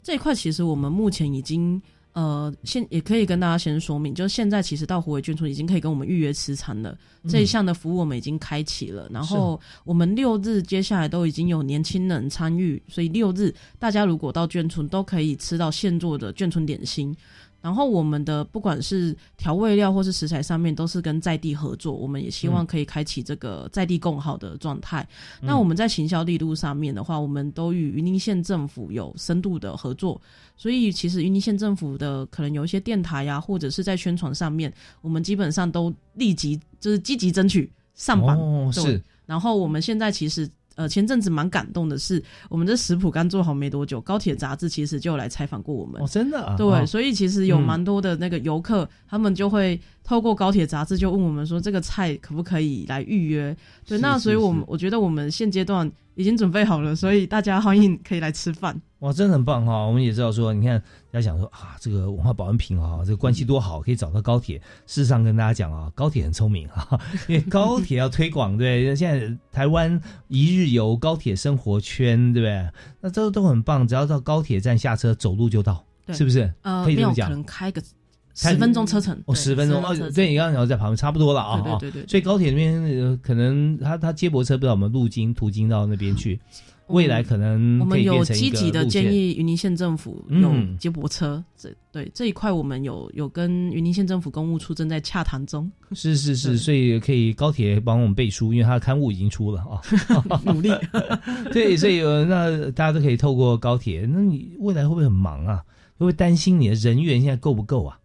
[0.00, 1.82] 这一块其实我们目前已经。
[2.12, 6.96] 呃，现也可以跟大家先说明，就是现在其实到湖尾眷村已经可以跟我们预约吃餐了，
[7.28, 9.08] 这一项的服务我们已经开启了。
[9.10, 17.16] 然后我们六日接下来都已经有年轻人参与，所以六日大家如果到眷村都可以吃到现做的眷村点心。
[17.62, 21.94] 然后我们的不管是调味料或是食材上面，都是跟在地合作。
[21.94, 25.08] 我们也希望可以开启这个在地共好的状态。
[25.40, 30.20] 那我们在行销力度上面的话，我们都与云林县政府有深度的合作。
[30.56, 38.36] 所以其实云林县政府的可能有一些电台呀，或者是在宣传上面，我们基本上都立即就是积极争取上榜。
[38.38, 39.00] 哦是。
[39.24, 40.50] 然后我们现在其实。
[40.74, 46.00] 呃前阵子蛮感动的是，我们这食谱刚做好没多久，高铁杂志其实就有来采访过我们。
[46.02, 53.56] 哦，真的啊，对，哦所以其实有蛮多的那个游客，他们就会透过高铁杂志就问我们说，这个菜可不可以来预约？
[53.86, 58.80] 对，是那所以我们我觉得我们现阶段已经准备好了，所以大家欢迎可以来吃饭。
[59.00, 59.84] 哇，真的很棒哈！
[59.84, 60.78] 我们也知道说，你看，
[61.10, 64.58] 大家想说啊，这个文化保安瓶啊，这个关系多好，可以找到高铁。
[64.86, 72.70] 事实上，跟大家讲啊，高铁很聪明哈， 因为高铁要推广，对，现在台湾一日游高铁生活圈，对不对？
[73.00, 76.52] 那这都很棒，只要到高铁站下车，走路就到，对是不是？
[76.62, 77.28] 可可以这么讲。
[77.28, 77.86] 能开个开
[78.34, 79.20] 十分钟车程。
[79.26, 86.40] 哦，十分钟哦10车，程对你刚刚讲在旁边差不多了啊，啊对对对所以高铁那边呃可能他他接驳车不知道我们路经途经到那边去，
[86.88, 99.80] 未来可能可我们有积极的建议云林县政府嗯有接驳车，这对这一块我们有有跟云林县政府公务处正在洽谈中，是是是，所以可以高铁帮我们背书，因为他的刊物已经出了啊，
[100.44, 100.70] 努力。
[101.52, 104.08] 对，所以呃那大家都可以透过高铁。
[104.10, 105.62] 那你未来会不会很忙啊？
[105.98, 107.98] 会不会担心你的人员现在够不够啊？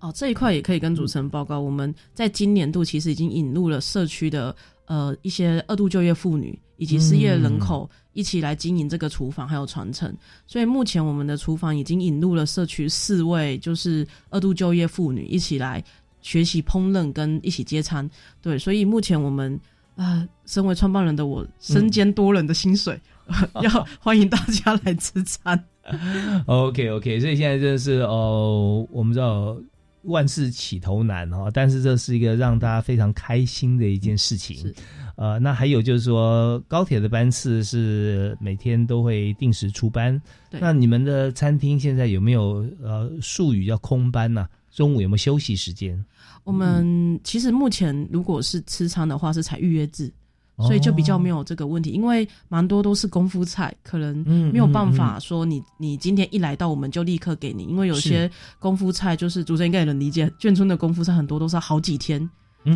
[0.00, 4.54] 哦，这一块也可以跟主持人报告，我们在今年度其实已经引入了社区的
[4.86, 10.14] 呃一些二度就业妇女以及失业人口一起来经营这个厨房还有传承，
[10.46, 15.82] 所以目前我们的厨房已经引入了社区四位就是二度就业妇女一起来
[16.20, 18.08] 学习烹饪跟一起接餐，
[18.42, 19.54] 对，所以目前我们
[19.94, 23.00] 啊、呃身为创办人的我身兼多人的薪水，
[23.62, 25.64] 要欢迎大家来吃餐。
[26.46, 29.56] OK OK，所以现在真的是哦，我们知道
[30.06, 34.72] 万事起头难哈、但是这是一个让大家非常开心的一件事情。
[35.16, 40.20] 呃，那还有就是说，高铁的班次是每天都会定时出班。
[40.50, 46.04] 对那你们的餐厅现在有没有呃术语叫空班呢、中午有没有休息时间？
[46.44, 50.12] 我们其实目前如果是吃餐的话，是采预约制，
[50.58, 62.28] 所以就比较没有这个问题，因为蛮多都是功夫菜，可能嗯没有办法说你你今天一来到我们就立刻给你，因为有些功夫菜就是主持人应该也能理解，眷村的功夫菜很多都是要好几天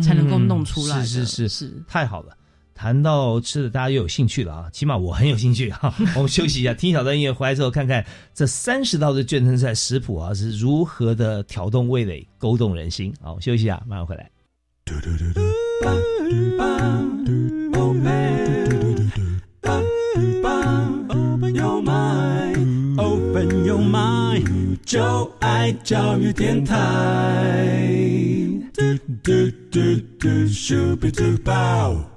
[0.03, 2.37] 才能够弄出来是是是是太好了。
[2.73, 4.69] 谈到吃的，大家又有兴趣了啊！
[4.71, 5.93] 起码我很有兴趣哈。
[6.15, 8.03] 我们休息一下，听小段音乐，回来之后看看
[8.33, 13.13] 这三十道的眷村菜食谱啊是如何的挑动味蕾、勾动人心。
[13.21, 14.31] 好，我们休息一下，马上回来。
[15.83, 17.50] Open
[24.91, 26.75] 就爱教育电台。
[28.73, 28.81] 嘟
[29.23, 29.31] 嘟
[29.71, 29.79] 嘟
[30.19, 32.10] 嘟，Super Duper。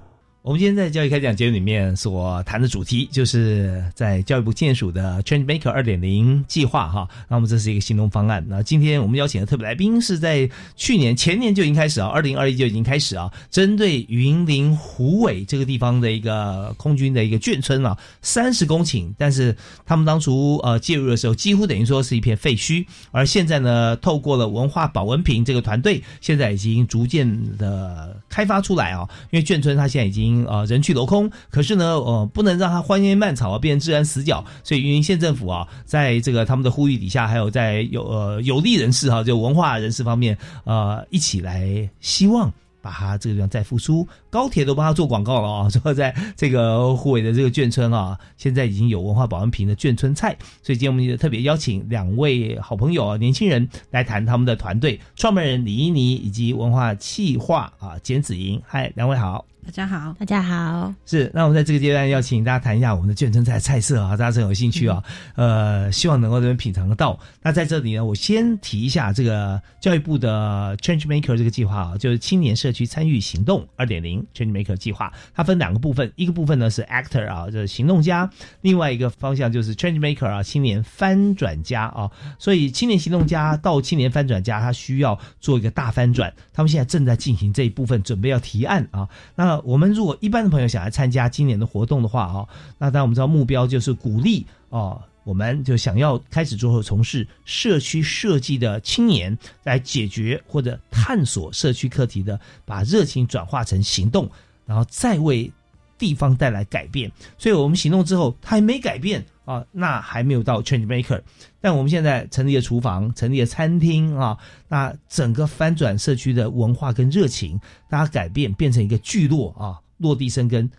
[0.44, 7.08] 我们今天在教育开讲节目里面所谈的主题，就是在教育部建署的 Change Maker 二点零计划哈。
[7.28, 8.44] 那么这是一个行动方案。
[8.46, 42.52] 那今天我们邀请的特别来宾是在去年前年就已经开始啊，二零二一就已经开始啊，针对云林虎尾这个地方的一个空军的一个眷村啊，三十公顷，但是他们当初呃介入的时候，几乎等于说是一片废墟，而现在呢，透过了文化保温瓶这个团队，现在已经逐渐的开发出来啊，因为眷村它现在已经呃人去楼空，可是呢呃不能让它荒烟蔓草啊变成治安死角，所以云林县政府啊，在这个他们的呼吁底下，还有在有呃有利人士哈、就文化人士方面呃一起来希望。
[42.84, 45.70] 把它这个地方再复苏，高铁都帮他做广告了啊！
[45.70, 58.60] 说在这个湖尾的这个眷村啊，现在已经有文化保安瓶的眷村菜，所以今天我们也特别邀请两位好朋友啊，年轻人来谈他们的团队创办人李依妮以及文化企划啊简子莹。
[58.66, 59.46] 嗨，两位好。
[59.66, 60.94] 大家好，大家好。
[61.06, 65.02] 是，那我们在这个阶段要请大家谈一下我们的眷村菜菜色啊，大家真有兴趣啊，
[65.36, 67.18] 呃，希望能够这边品尝得到。
[67.42, 82.10] 那在这里呢，我先提一下这个教育部的 Change Maker 这个计划啊，就是青年社区参与行动二点零 Change Maker 计划，它分两个部分，一个部分呢是 Actor 啊，就是行动家，另外一个方向就是 Change Maker 啊，青年翻转家啊。
[82.38, 89.08] 所以青年行动家到青年翻转家，他需要做一个大翻转，他们现在正在进行这一部分，准备要提案啊。
[89.34, 92.46] 那我们如果一般的朋友想来参加今年的活动的话啊，
[92.78, 95.00] 那当然我们知道目标就是鼓励哦。
[95.24, 104.30] 我们就想要开始做后从事社区设计的青年，来解决或者探索社区课题的，把热情转化成行动，
[104.66, 105.50] 然后再为
[105.96, 107.10] 地方带来改变。
[107.38, 111.20] 所以我们行动之后，他还没改变啊，那还没有到 change maker。
[111.60, 114.36] 但我们现在成立了厨房，成立了餐厅啊，
[114.68, 120.70] 那整个翻转社区的文化跟热情，大家改变变成一个聚落啊，落地生根，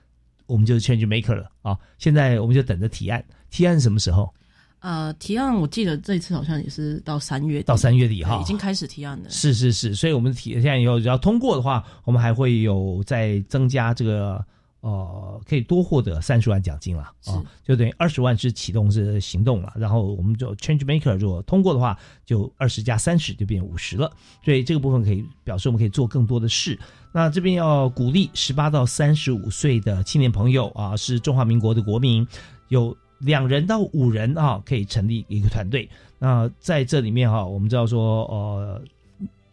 [0.45, 1.78] 我们就是 change maker 了啊。
[1.97, 4.34] 现在我们就等着提案，提案什么时候？
[4.80, 9.30] 呃，提案我记得这次好像也是到三月底，到三月底哈已经开始提案了。
[9.32, 14.45] 是是是，所以我们提现在以后只要通过的话，我们还会有再增加这个
[14.86, 24.11] 呃，可以多获得三十万奖金了啊，就等于二十万是启动是行动了，然后我们就 Change Maker 如果通过的话，就二十加三十就变五十了，
[24.43, 26.77] 所以这个部分可以表示我们可以做更多的事。
[27.11, 32.27] 那这边要鼓励十八到三十五岁的青年朋友啊，是中华民国的国民，
[32.67, 35.89] 有两人到五人啊，可以成立一个团队。
[36.19, 38.81] 那在这里面哈，我们知道说呃，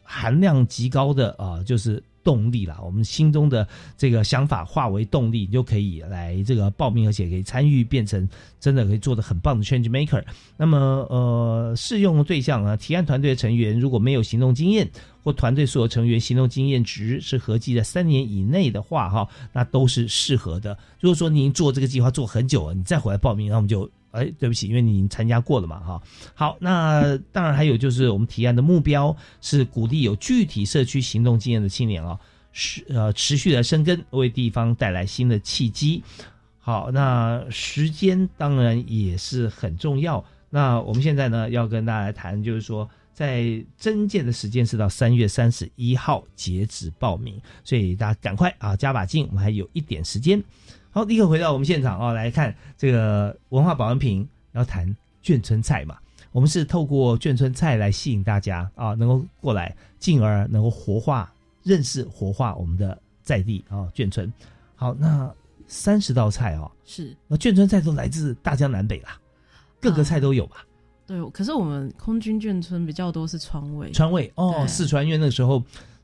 [0.02, 2.02] 含量极高的啊，就是。
[2.24, 3.66] 动力啦，我们心中的
[3.96, 8.28] 这个想法化为动力，你就可以来这个报名，而且可以参与，变成
[8.60, 10.22] 真的可以做的很棒的 change maker。
[10.56, 10.78] 那么，
[11.10, 14.90] 呃，适用的对象啊，提案团队的成员如果没有行动经验，
[15.22, 20.76] 或团队所有成员行动经验值是合计在三年以内的话，哈，那都是适合的。
[21.00, 23.90] 如果说您做这个计划做很久了，你再回来报名，那我们就。
[24.12, 26.02] 哎，对不起，因为你已经参加过了嘛，哈。
[26.34, 32.18] 好，那当然还有就是我们提案的目标是鼓励有具体社区行动经验的青年啊，
[32.52, 36.02] 是呃持续的生根，为地方带来新的契机。
[36.60, 40.24] 好，那时间当然也是很重要。
[40.48, 50.42] 那我们现在呢要跟大家谈，就是说在征件的时间是到三月三十一号截止报名，所以大家赶快啊加把劲，我们还有一点时间。
[50.94, 55.96] 好，立刻回到我们现场啊，来看这个文化保安瓶，要谈眷村菜嘛。
[56.32, 61.32] 我们是透过眷村菜来吸引大家啊，能够过来，进而能够活化、
[61.62, 64.30] 认识、活化我们的在地啊眷村。
[64.76, 65.32] 好，那
[65.66, 69.18] 三十道菜哦，是那眷村菜都来自大江南北啦，
[69.80, 70.58] 各个菜都有吧？
[71.06, 75.62] 对，可是我们空军眷村比较多是川味，川味哦，四川因为那时候。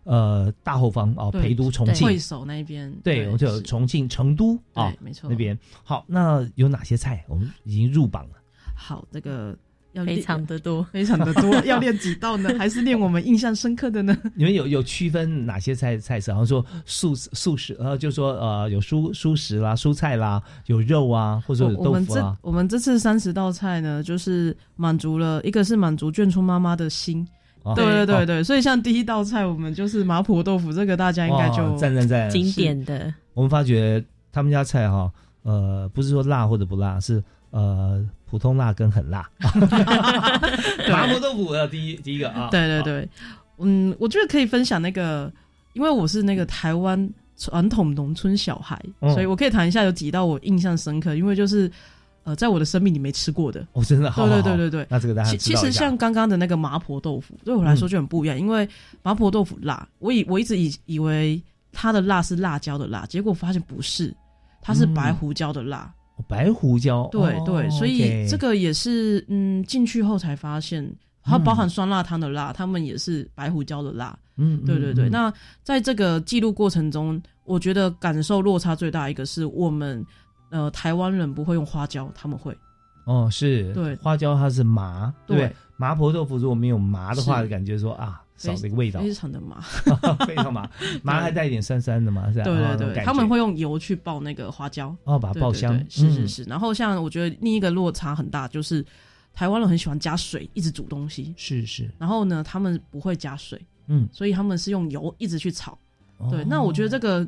[0.08, 6.02] 呃，大后方哦，陪都、重庆、会首那边，对，我就重庆、成都啊，没错，那边好。
[6.06, 8.30] 那有哪些菜我们已经入榜了？
[8.74, 9.54] 好，这个
[9.92, 12.48] 要 非常的多，非常的多，要练几道呢？
[12.56, 14.16] 还是练我们印象深刻的呢？
[14.34, 16.32] 你们有有区分哪些菜菜色？
[16.32, 22.34] 好像说素素食，呃，就说呃有蔬蔬食啦、蔬菜啦，有肉啊，或者有豆腐啊。
[22.40, 27.28] 我们这次三十道菜呢，就是满足了一个是满足眷村妈妈的心。
[27.74, 33.12] 对对对对，所以像第一道菜，我们就是麻婆豆腐，这个大家应该就赞赞赞，经典的。
[33.34, 35.10] 我们发觉他们家菜哈，
[35.42, 39.28] 呃，不是说辣或者不辣，是呃普通辣跟很辣。
[40.90, 43.08] 麻婆豆腐的第一第一个啊，对对对，
[43.58, 45.32] 嗯，我觉得可以分享那个，
[45.72, 51.70] 因为我是那个台湾传统农村小孩，所以我可以谈一下有几道我印象深刻，因为就是。
[52.28, 54.86] 呃，在我的生命里没吃过的哦，真的，对对对对对。
[54.90, 58.68] 那这个大家其实像刚刚的那个麻婆豆腐，对我来说就很不一样，因为
[59.02, 64.14] 麻婆豆腐辣，我以我一直以以为它的辣是辣椒的辣，结果发现不是，
[64.60, 65.90] 它是白胡椒的辣。
[66.28, 70.86] 白胡椒，对对，所以这个也是嗯，进去后才发现，
[71.22, 74.14] 它包含酸辣汤的辣，他们也是白胡椒的辣。
[74.36, 75.08] 嗯，对对对。
[75.08, 80.04] 那在这个记录过程中，我觉得感受落差最大一个是我们。
[80.50, 82.56] 呃，台湾人不会用花椒，他们会。
[83.04, 83.72] 哦，是。
[83.72, 85.12] 对，花椒它是麻。
[85.26, 85.54] 对。
[85.76, 89.00] 麻婆豆腐如果没有麻的话，感觉说啊，少了一个味道。
[89.00, 89.60] 非常的麻，
[90.26, 90.68] 非常麻，
[91.04, 92.44] 麻还带一点酸酸的嘛，是吧？
[92.44, 95.78] 对对对，他们会用油去爆那个花椒，哦，把它爆香。
[95.88, 96.42] 是是是。
[96.44, 98.84] 然后像我觉得另一个落差很大，就是
[99.32, 101.32] 台湾人很喜欢加水，一直煮东西。
[101.36, 101.88] 是是。
[101.96, 105.78] 然后呢，他们不会加水，嗯，所以他们是用油一直去炒。
[106.28, 107.24] 对，那我觉得这个。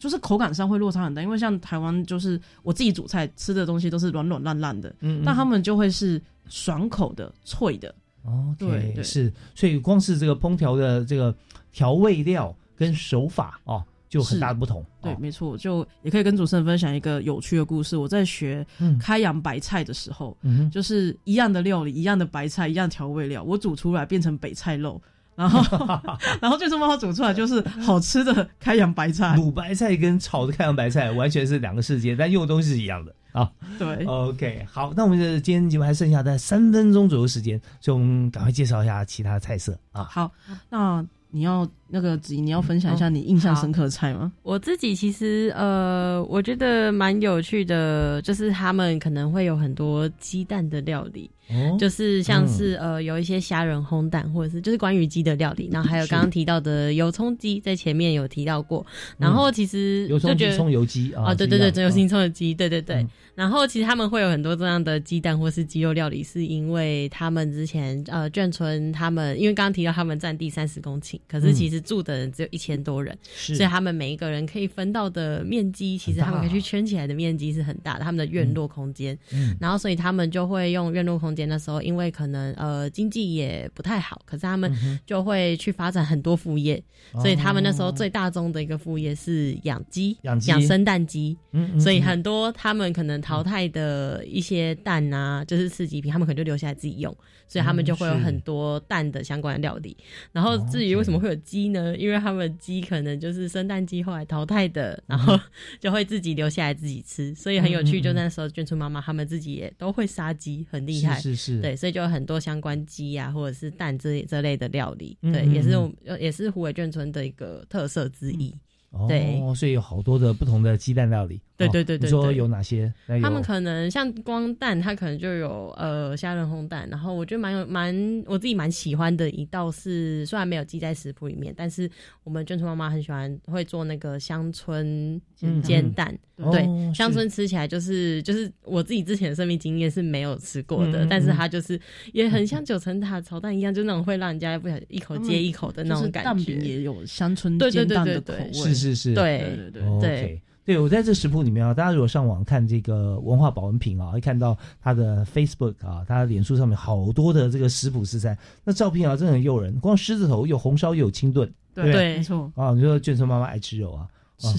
[0.00, 7.94] 就是口感上会落差很大，因为像台湾，就是我自己煮菜吃的东西都是软软烂烂的，嗯，但他们就会是爽口的、脆的。
[8.22, 11.34] 哦，对，是，所以光是这个烹调的这个
[11.70, 14.84] 调味料跟手法哦，就很大的不同。
[15.02, 17.96] 对，没错，就也可以跟主持人分享一个有趣的故事。
[17.96, 18.66] 我在学
[18.98, 25.00] 开阳白菜的时候，嗯，就是一样的料理，一样的白菜，一样调味料，我煮出来变成北菜肉。
[25.48, 29.34] 然后，然后最终把它煮出来就是好吃的开阳白菜。
[29.36, 33.50] 卤白菜跟炒的开阳白菜完全是两个世界，但用的东西是一样的啊。
[33.78, 40.04] 对，OK，好，那我们的今天节目还剩下在三分钟左右时间，所以我们赶快介绍一下其他的菜色啊。
[40.04, 40.30] 好，
[40.68, 44.32] 那你要那个子怡，你要分享一下你印象深刻的菜吗？
[44.42, 51.30] 我自己其实呃，我觉得蛮有趣的，就是他们可能会有很多鸡蛋的料理。
[51.52, 58.86] 哦就是像是呃有一些虾仁烘蛋，或者是就是关于鸡的料理，然后还有刚刚提到的油葱鸡，在前面有提到过。
[59.18, 63.04] 然后其实油葱鸡、葱油鸡啊，对对对，真油新葱的鸡，对对对。
[63.34, 79.18] 然后其实他们会有很多这样的鸡蛋或是鸡肉料理，是因为他们之前呃眷村他们因为刚刚提到他们占地三十公顷，可是其实住的人只有一千多人，所以他们每一个人可以分到的面积，其实他们可以去圈起来的面积是很大的，他们的院落空间。
[79.32, 81.40] 嗯，然后所以他们就会用院落空间。
[81.40, 84.70] 店那时候因为可能呃经济也不太好，可是他们
[85.06, 86.82] 就会去发展很多副业，
[87.14, 91.34] 所以他们那时候哦最大宗的一个副业是养鸡，养鸡生蛋鸡。
[91.52, 97.16] 嗯嗯嗯所以很多他们可能淘汰的一些蛋啊，就是次级品，他们可能就留下来自己用，
[97.48, 99.96] 所以他们就会有很多蛋的相关的料理。
[100.30, 101.96] 然后至于为什么会有鸡呢？
[101.96, 105.38] 因为他们鸡可能就是生蛋鸡后来淘汰的，然后
[105.80, 108.00] 就会自己留下来自己吃，所以很有趣。
[108.00, 111.18] 就那时候眷村妈妈他们自己也都会杀鸡，很厉害。
[111.20, 115.16] 是是是对，所以就有很多相关鸡啊，或者是蛋这这类的料理。
[115.22, 115.70] 对，也是
[116.18, 118.54] 也是湖北眷村的一个特色之一。
[118.90, 121.40] 哦，所以有好多的不同的鸡蛋料理。
[121.66, 122.92] 哦对对对对你说有哪些？
[123.22, 131.90] 他们可能像光蛋，它可能就有呃虾仁烘蛋，然后我觉得蛮有蛮我自己蛮喜欢的一道是，虽然没有记在食谱里面，但是
[132.24, 141.78] 我们眷村妈妈很喜欢会做那个乡村嗯煎蛋，嗯对，乡村吃起来就是就是我自己之前的生命经验是没有吃过的，但是它就是
[142.12, 146.54] 也很像九层塔炒蛋一样，就那种会让人家不小心一口接一口的那种感觉。
[146.54, 149.82] 也有乡村对对对煎蛋的对对口味，是是是，对对对。
[149.82, 161.84] 哦 OK 对，我在这食谱里面啊，大家如果上网看这个文化保温瓶啊，会看到他的 Facebook 啊，他的脸书上面好多的这个食谱食材，那照片啊真的很诱人，光狮子头有红烧又有清炖，对
[162.18, 164.06] 没错啊，你说眷村妈妈爱吃肉啊。
[164.42, 164.56] 是，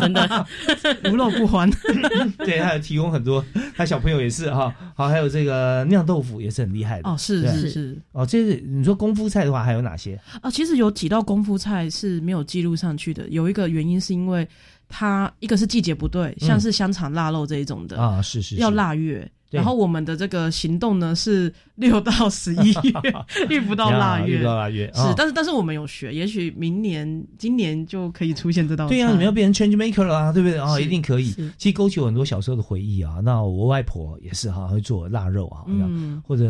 [0.00, 0.46] 真的
[1.10, 1.68] 无肉不欢。
[2.38, 3.44] 对，还有提供很多，
[3.76, 4.72] 他小朋友也是哈。
[4.94, 10.14] 好，还有这个酿豆腐也是很厉害的哦是是是哦，这是你说功夫菜的话，还有哪些？
[10.40, 14.46] 啊，其实有几道功夫菜是没有记录上去的，有一个原因是因为
[14.88, 19.30] 它一个是季节不对，嗯像是香肠腊肉这一种的啊是是是要腊月。
[19.50, 23.02] 然后我们的这个行动呢是 六到十一月，
[23.48, 28.86] 遇不到腊月，遇不到腊月是哦，但是但是我们有学，也许明年、今年就可以出现这道。
[28.88, 30.76] 对呀、你们要变成 change maker 了啊，对不对啊？
[30.76, 31.30] 是一定可以。
[31.56, 33.20] 其实勾起我很多小时候的回忆啊。
[33.24, 36.44] 那我外婆也是哈，会做腊肉啊，嗯或者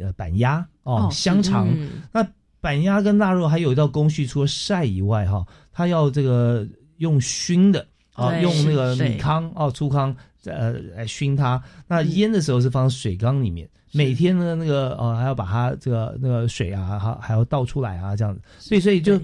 [0.00, 1.68] 呃板鸭哦，哦香肠。
[1.70, 2.26] 嗯那
[2.62, 6.66] 板鸭跟腊肉还有一道工序，除了晒以外哈，它要这个
[7.00, 11.62] 用熏的啊，用那个米糠哦，粗糠呃来熏它。
[11.86, 13.68] 那腌的时候是放水缸里面。
[13.92, 19.20] 每天呢，那个呃，还要把它这个那个水啊，还还要倒出来啊，这样子，所以所以就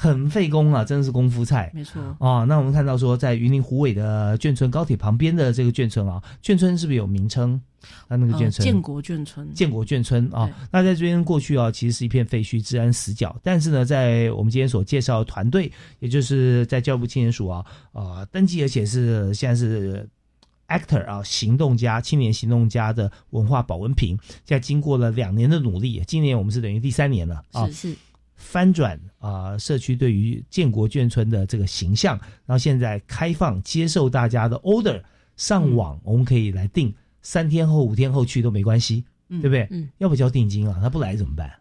[0.00, 1.72] 很费工啊，真的是功夫菜。
[1.74, 7.60] 没错啊，那我们看到说，在云林虎尾的眷村高铁旁边的这个眷村啊，眷村是不是有名称？
[8.06, 13.36] 啊那个眷呃村，建国眷村，建国眷村啊，那在这边过去啊，其实是一片废墟、治安死角。
[13.42, 20.08] 但是呢，在我们今天所介绍的团队，也就是在教育部青年署啊，啊、登记，而且是现在是
[20.68, 27.96] actor 啊，行动家、青年行动家的文化保温瓶，现在经过了两年的努力，今年我们是等于第三年了啊，是是
[28.38, 32.16] 翻转啊、社区对于建国眷村的这个形象，
[32.46, 35.02] 然后现在开放接受大家的 order
[35.36, 39.66] 上网，我们可以来订，三天后、五天后去都没关系，嗯对不对？
[39.70, 41.52] 嗯要不交定金啊，他不来怎么办？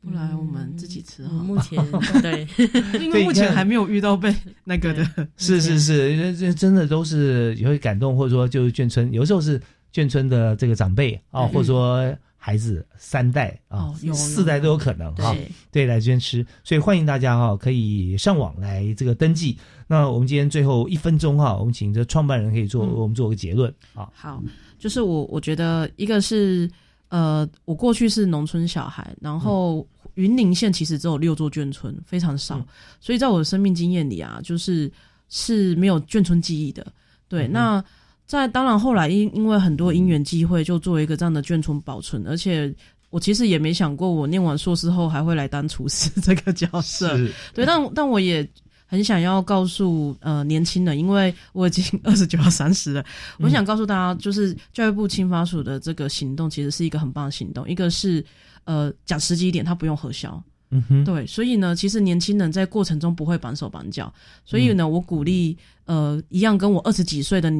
[0.00, 1.34] 不来我们自己吃哈。
[1.42, 1.76] 目前
[2.22, 2.46] 对，
[3.00, 4.34] 因为目前还没有遇到被
[4.64, 5.04] 那个的。
[5.36, 9.60] 是是 是，这真的都是也会感动，或者说就是眷村，有时候是
[9.92, 19.58] 眷村的这个长辈啊，嗯或者说孩子三代啊四代都有可能哈对，对，来这边吃，所以欢迎大家哈，可以上网来这个登记。
[19.86, 22.94] 那我们今天最后一分钟哈，我们请这创办人可以做嗯。
[22.94, 24.08] 我们做个结论啊。
[24.14, 24.42] 好，
[24.78, 26.70] 就是我我觉得一个是
[27.08, 32.64] 呃，我过去是农村小孩，然后云林县其实只有六座眷村，非常少，
[33.00, 34.90] 所以在我的生命经验里啊，就是
[35.28, 36.86] 是没有眷村记忆的。
[37.28, 37.52] 对，嗯。
[37.52, 37.84] 那
[38.28, 42.72] 在当然后来因因为很多因缘机会，就做一个这样的眷村保存，而且。
[43.10, 47.16] 我其实也没想过，我念完硕士后还会来当厨师这个角色。
[47.54, 48.46] 对，但但我也
[48.84, 53.02] 很想要告诉呃年轻人，因为我已经 二十九要三十了，
[53.38, 57.66] 我想告诉大家，就是教育部青发署的这个行动其实是一个很棒的行动。
[57.66, 58.22] 一个是
[58.64, 60.44] 呃讲实际一点，它不用核销。
[60.70, 64.12] 嗯哼，对，所以呢，其实年轻人在过程中不会绑手绑脚，
[64.44, 65.56] 所以呢，我鼓励
[65.86, 67.50] 呃一样跟我二十几岁的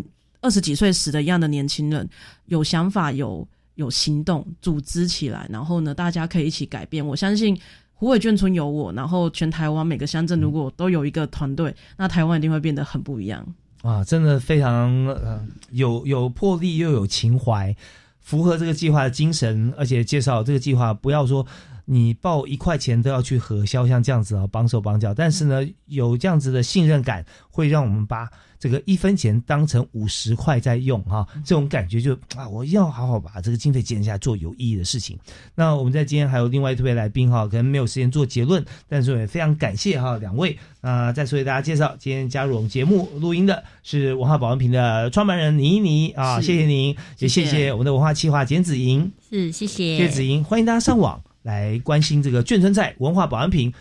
[0.41, 2.09] 二十几岁时的一样的年轻人，
[2.47, 7.07] 有想法有有行动，组织起来，然后呢，大家可以一起改变。
[7.07, 7.59] 我相信
[7.95, 13.45] 虎尾眷村有我，然后全台湾每个乡镇如果都有一个团队，那台湾一定会变得很不一样。
[13.83, 17.75] 啊，真的非常呃有有魄力又有情怀，
[18.21, 21.47] 符合这个计划的精神，而且介绍这个计划不要说
[21.91, 25.15] 你报一块钱都要去核销，像这样子啊，帮手帮脚。
[25.15, 28.29] 但是呢，有这样子的信任感，会让我们把
[28.59, 35.19] 这个一分钱当成五十块在用哈，这种感觉就啊，我要好好把这个经费减下来，做有意义的事情。
[35.55, 51.23] 那我们在今天还有另外特别来宾哈，可能没有时间做结论，但是也非常感谢哈两位啊，再次为大家介绍，今天加入我们节目录音的是文化保温瓶的创办人倪妮啊，谢谢您，也谢谢我们的文化企划简子莹，是谢谢谢子莹，欢迎大家上网。
[51.49, 53.73] 来关心这个眷村菜文化保安品，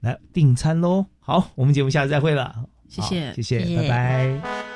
[0.00, 1.06] 来订餐喽！
[1.18, 4.75] 好，我们节目下次再会了，谢谢，谢谢，拜拜。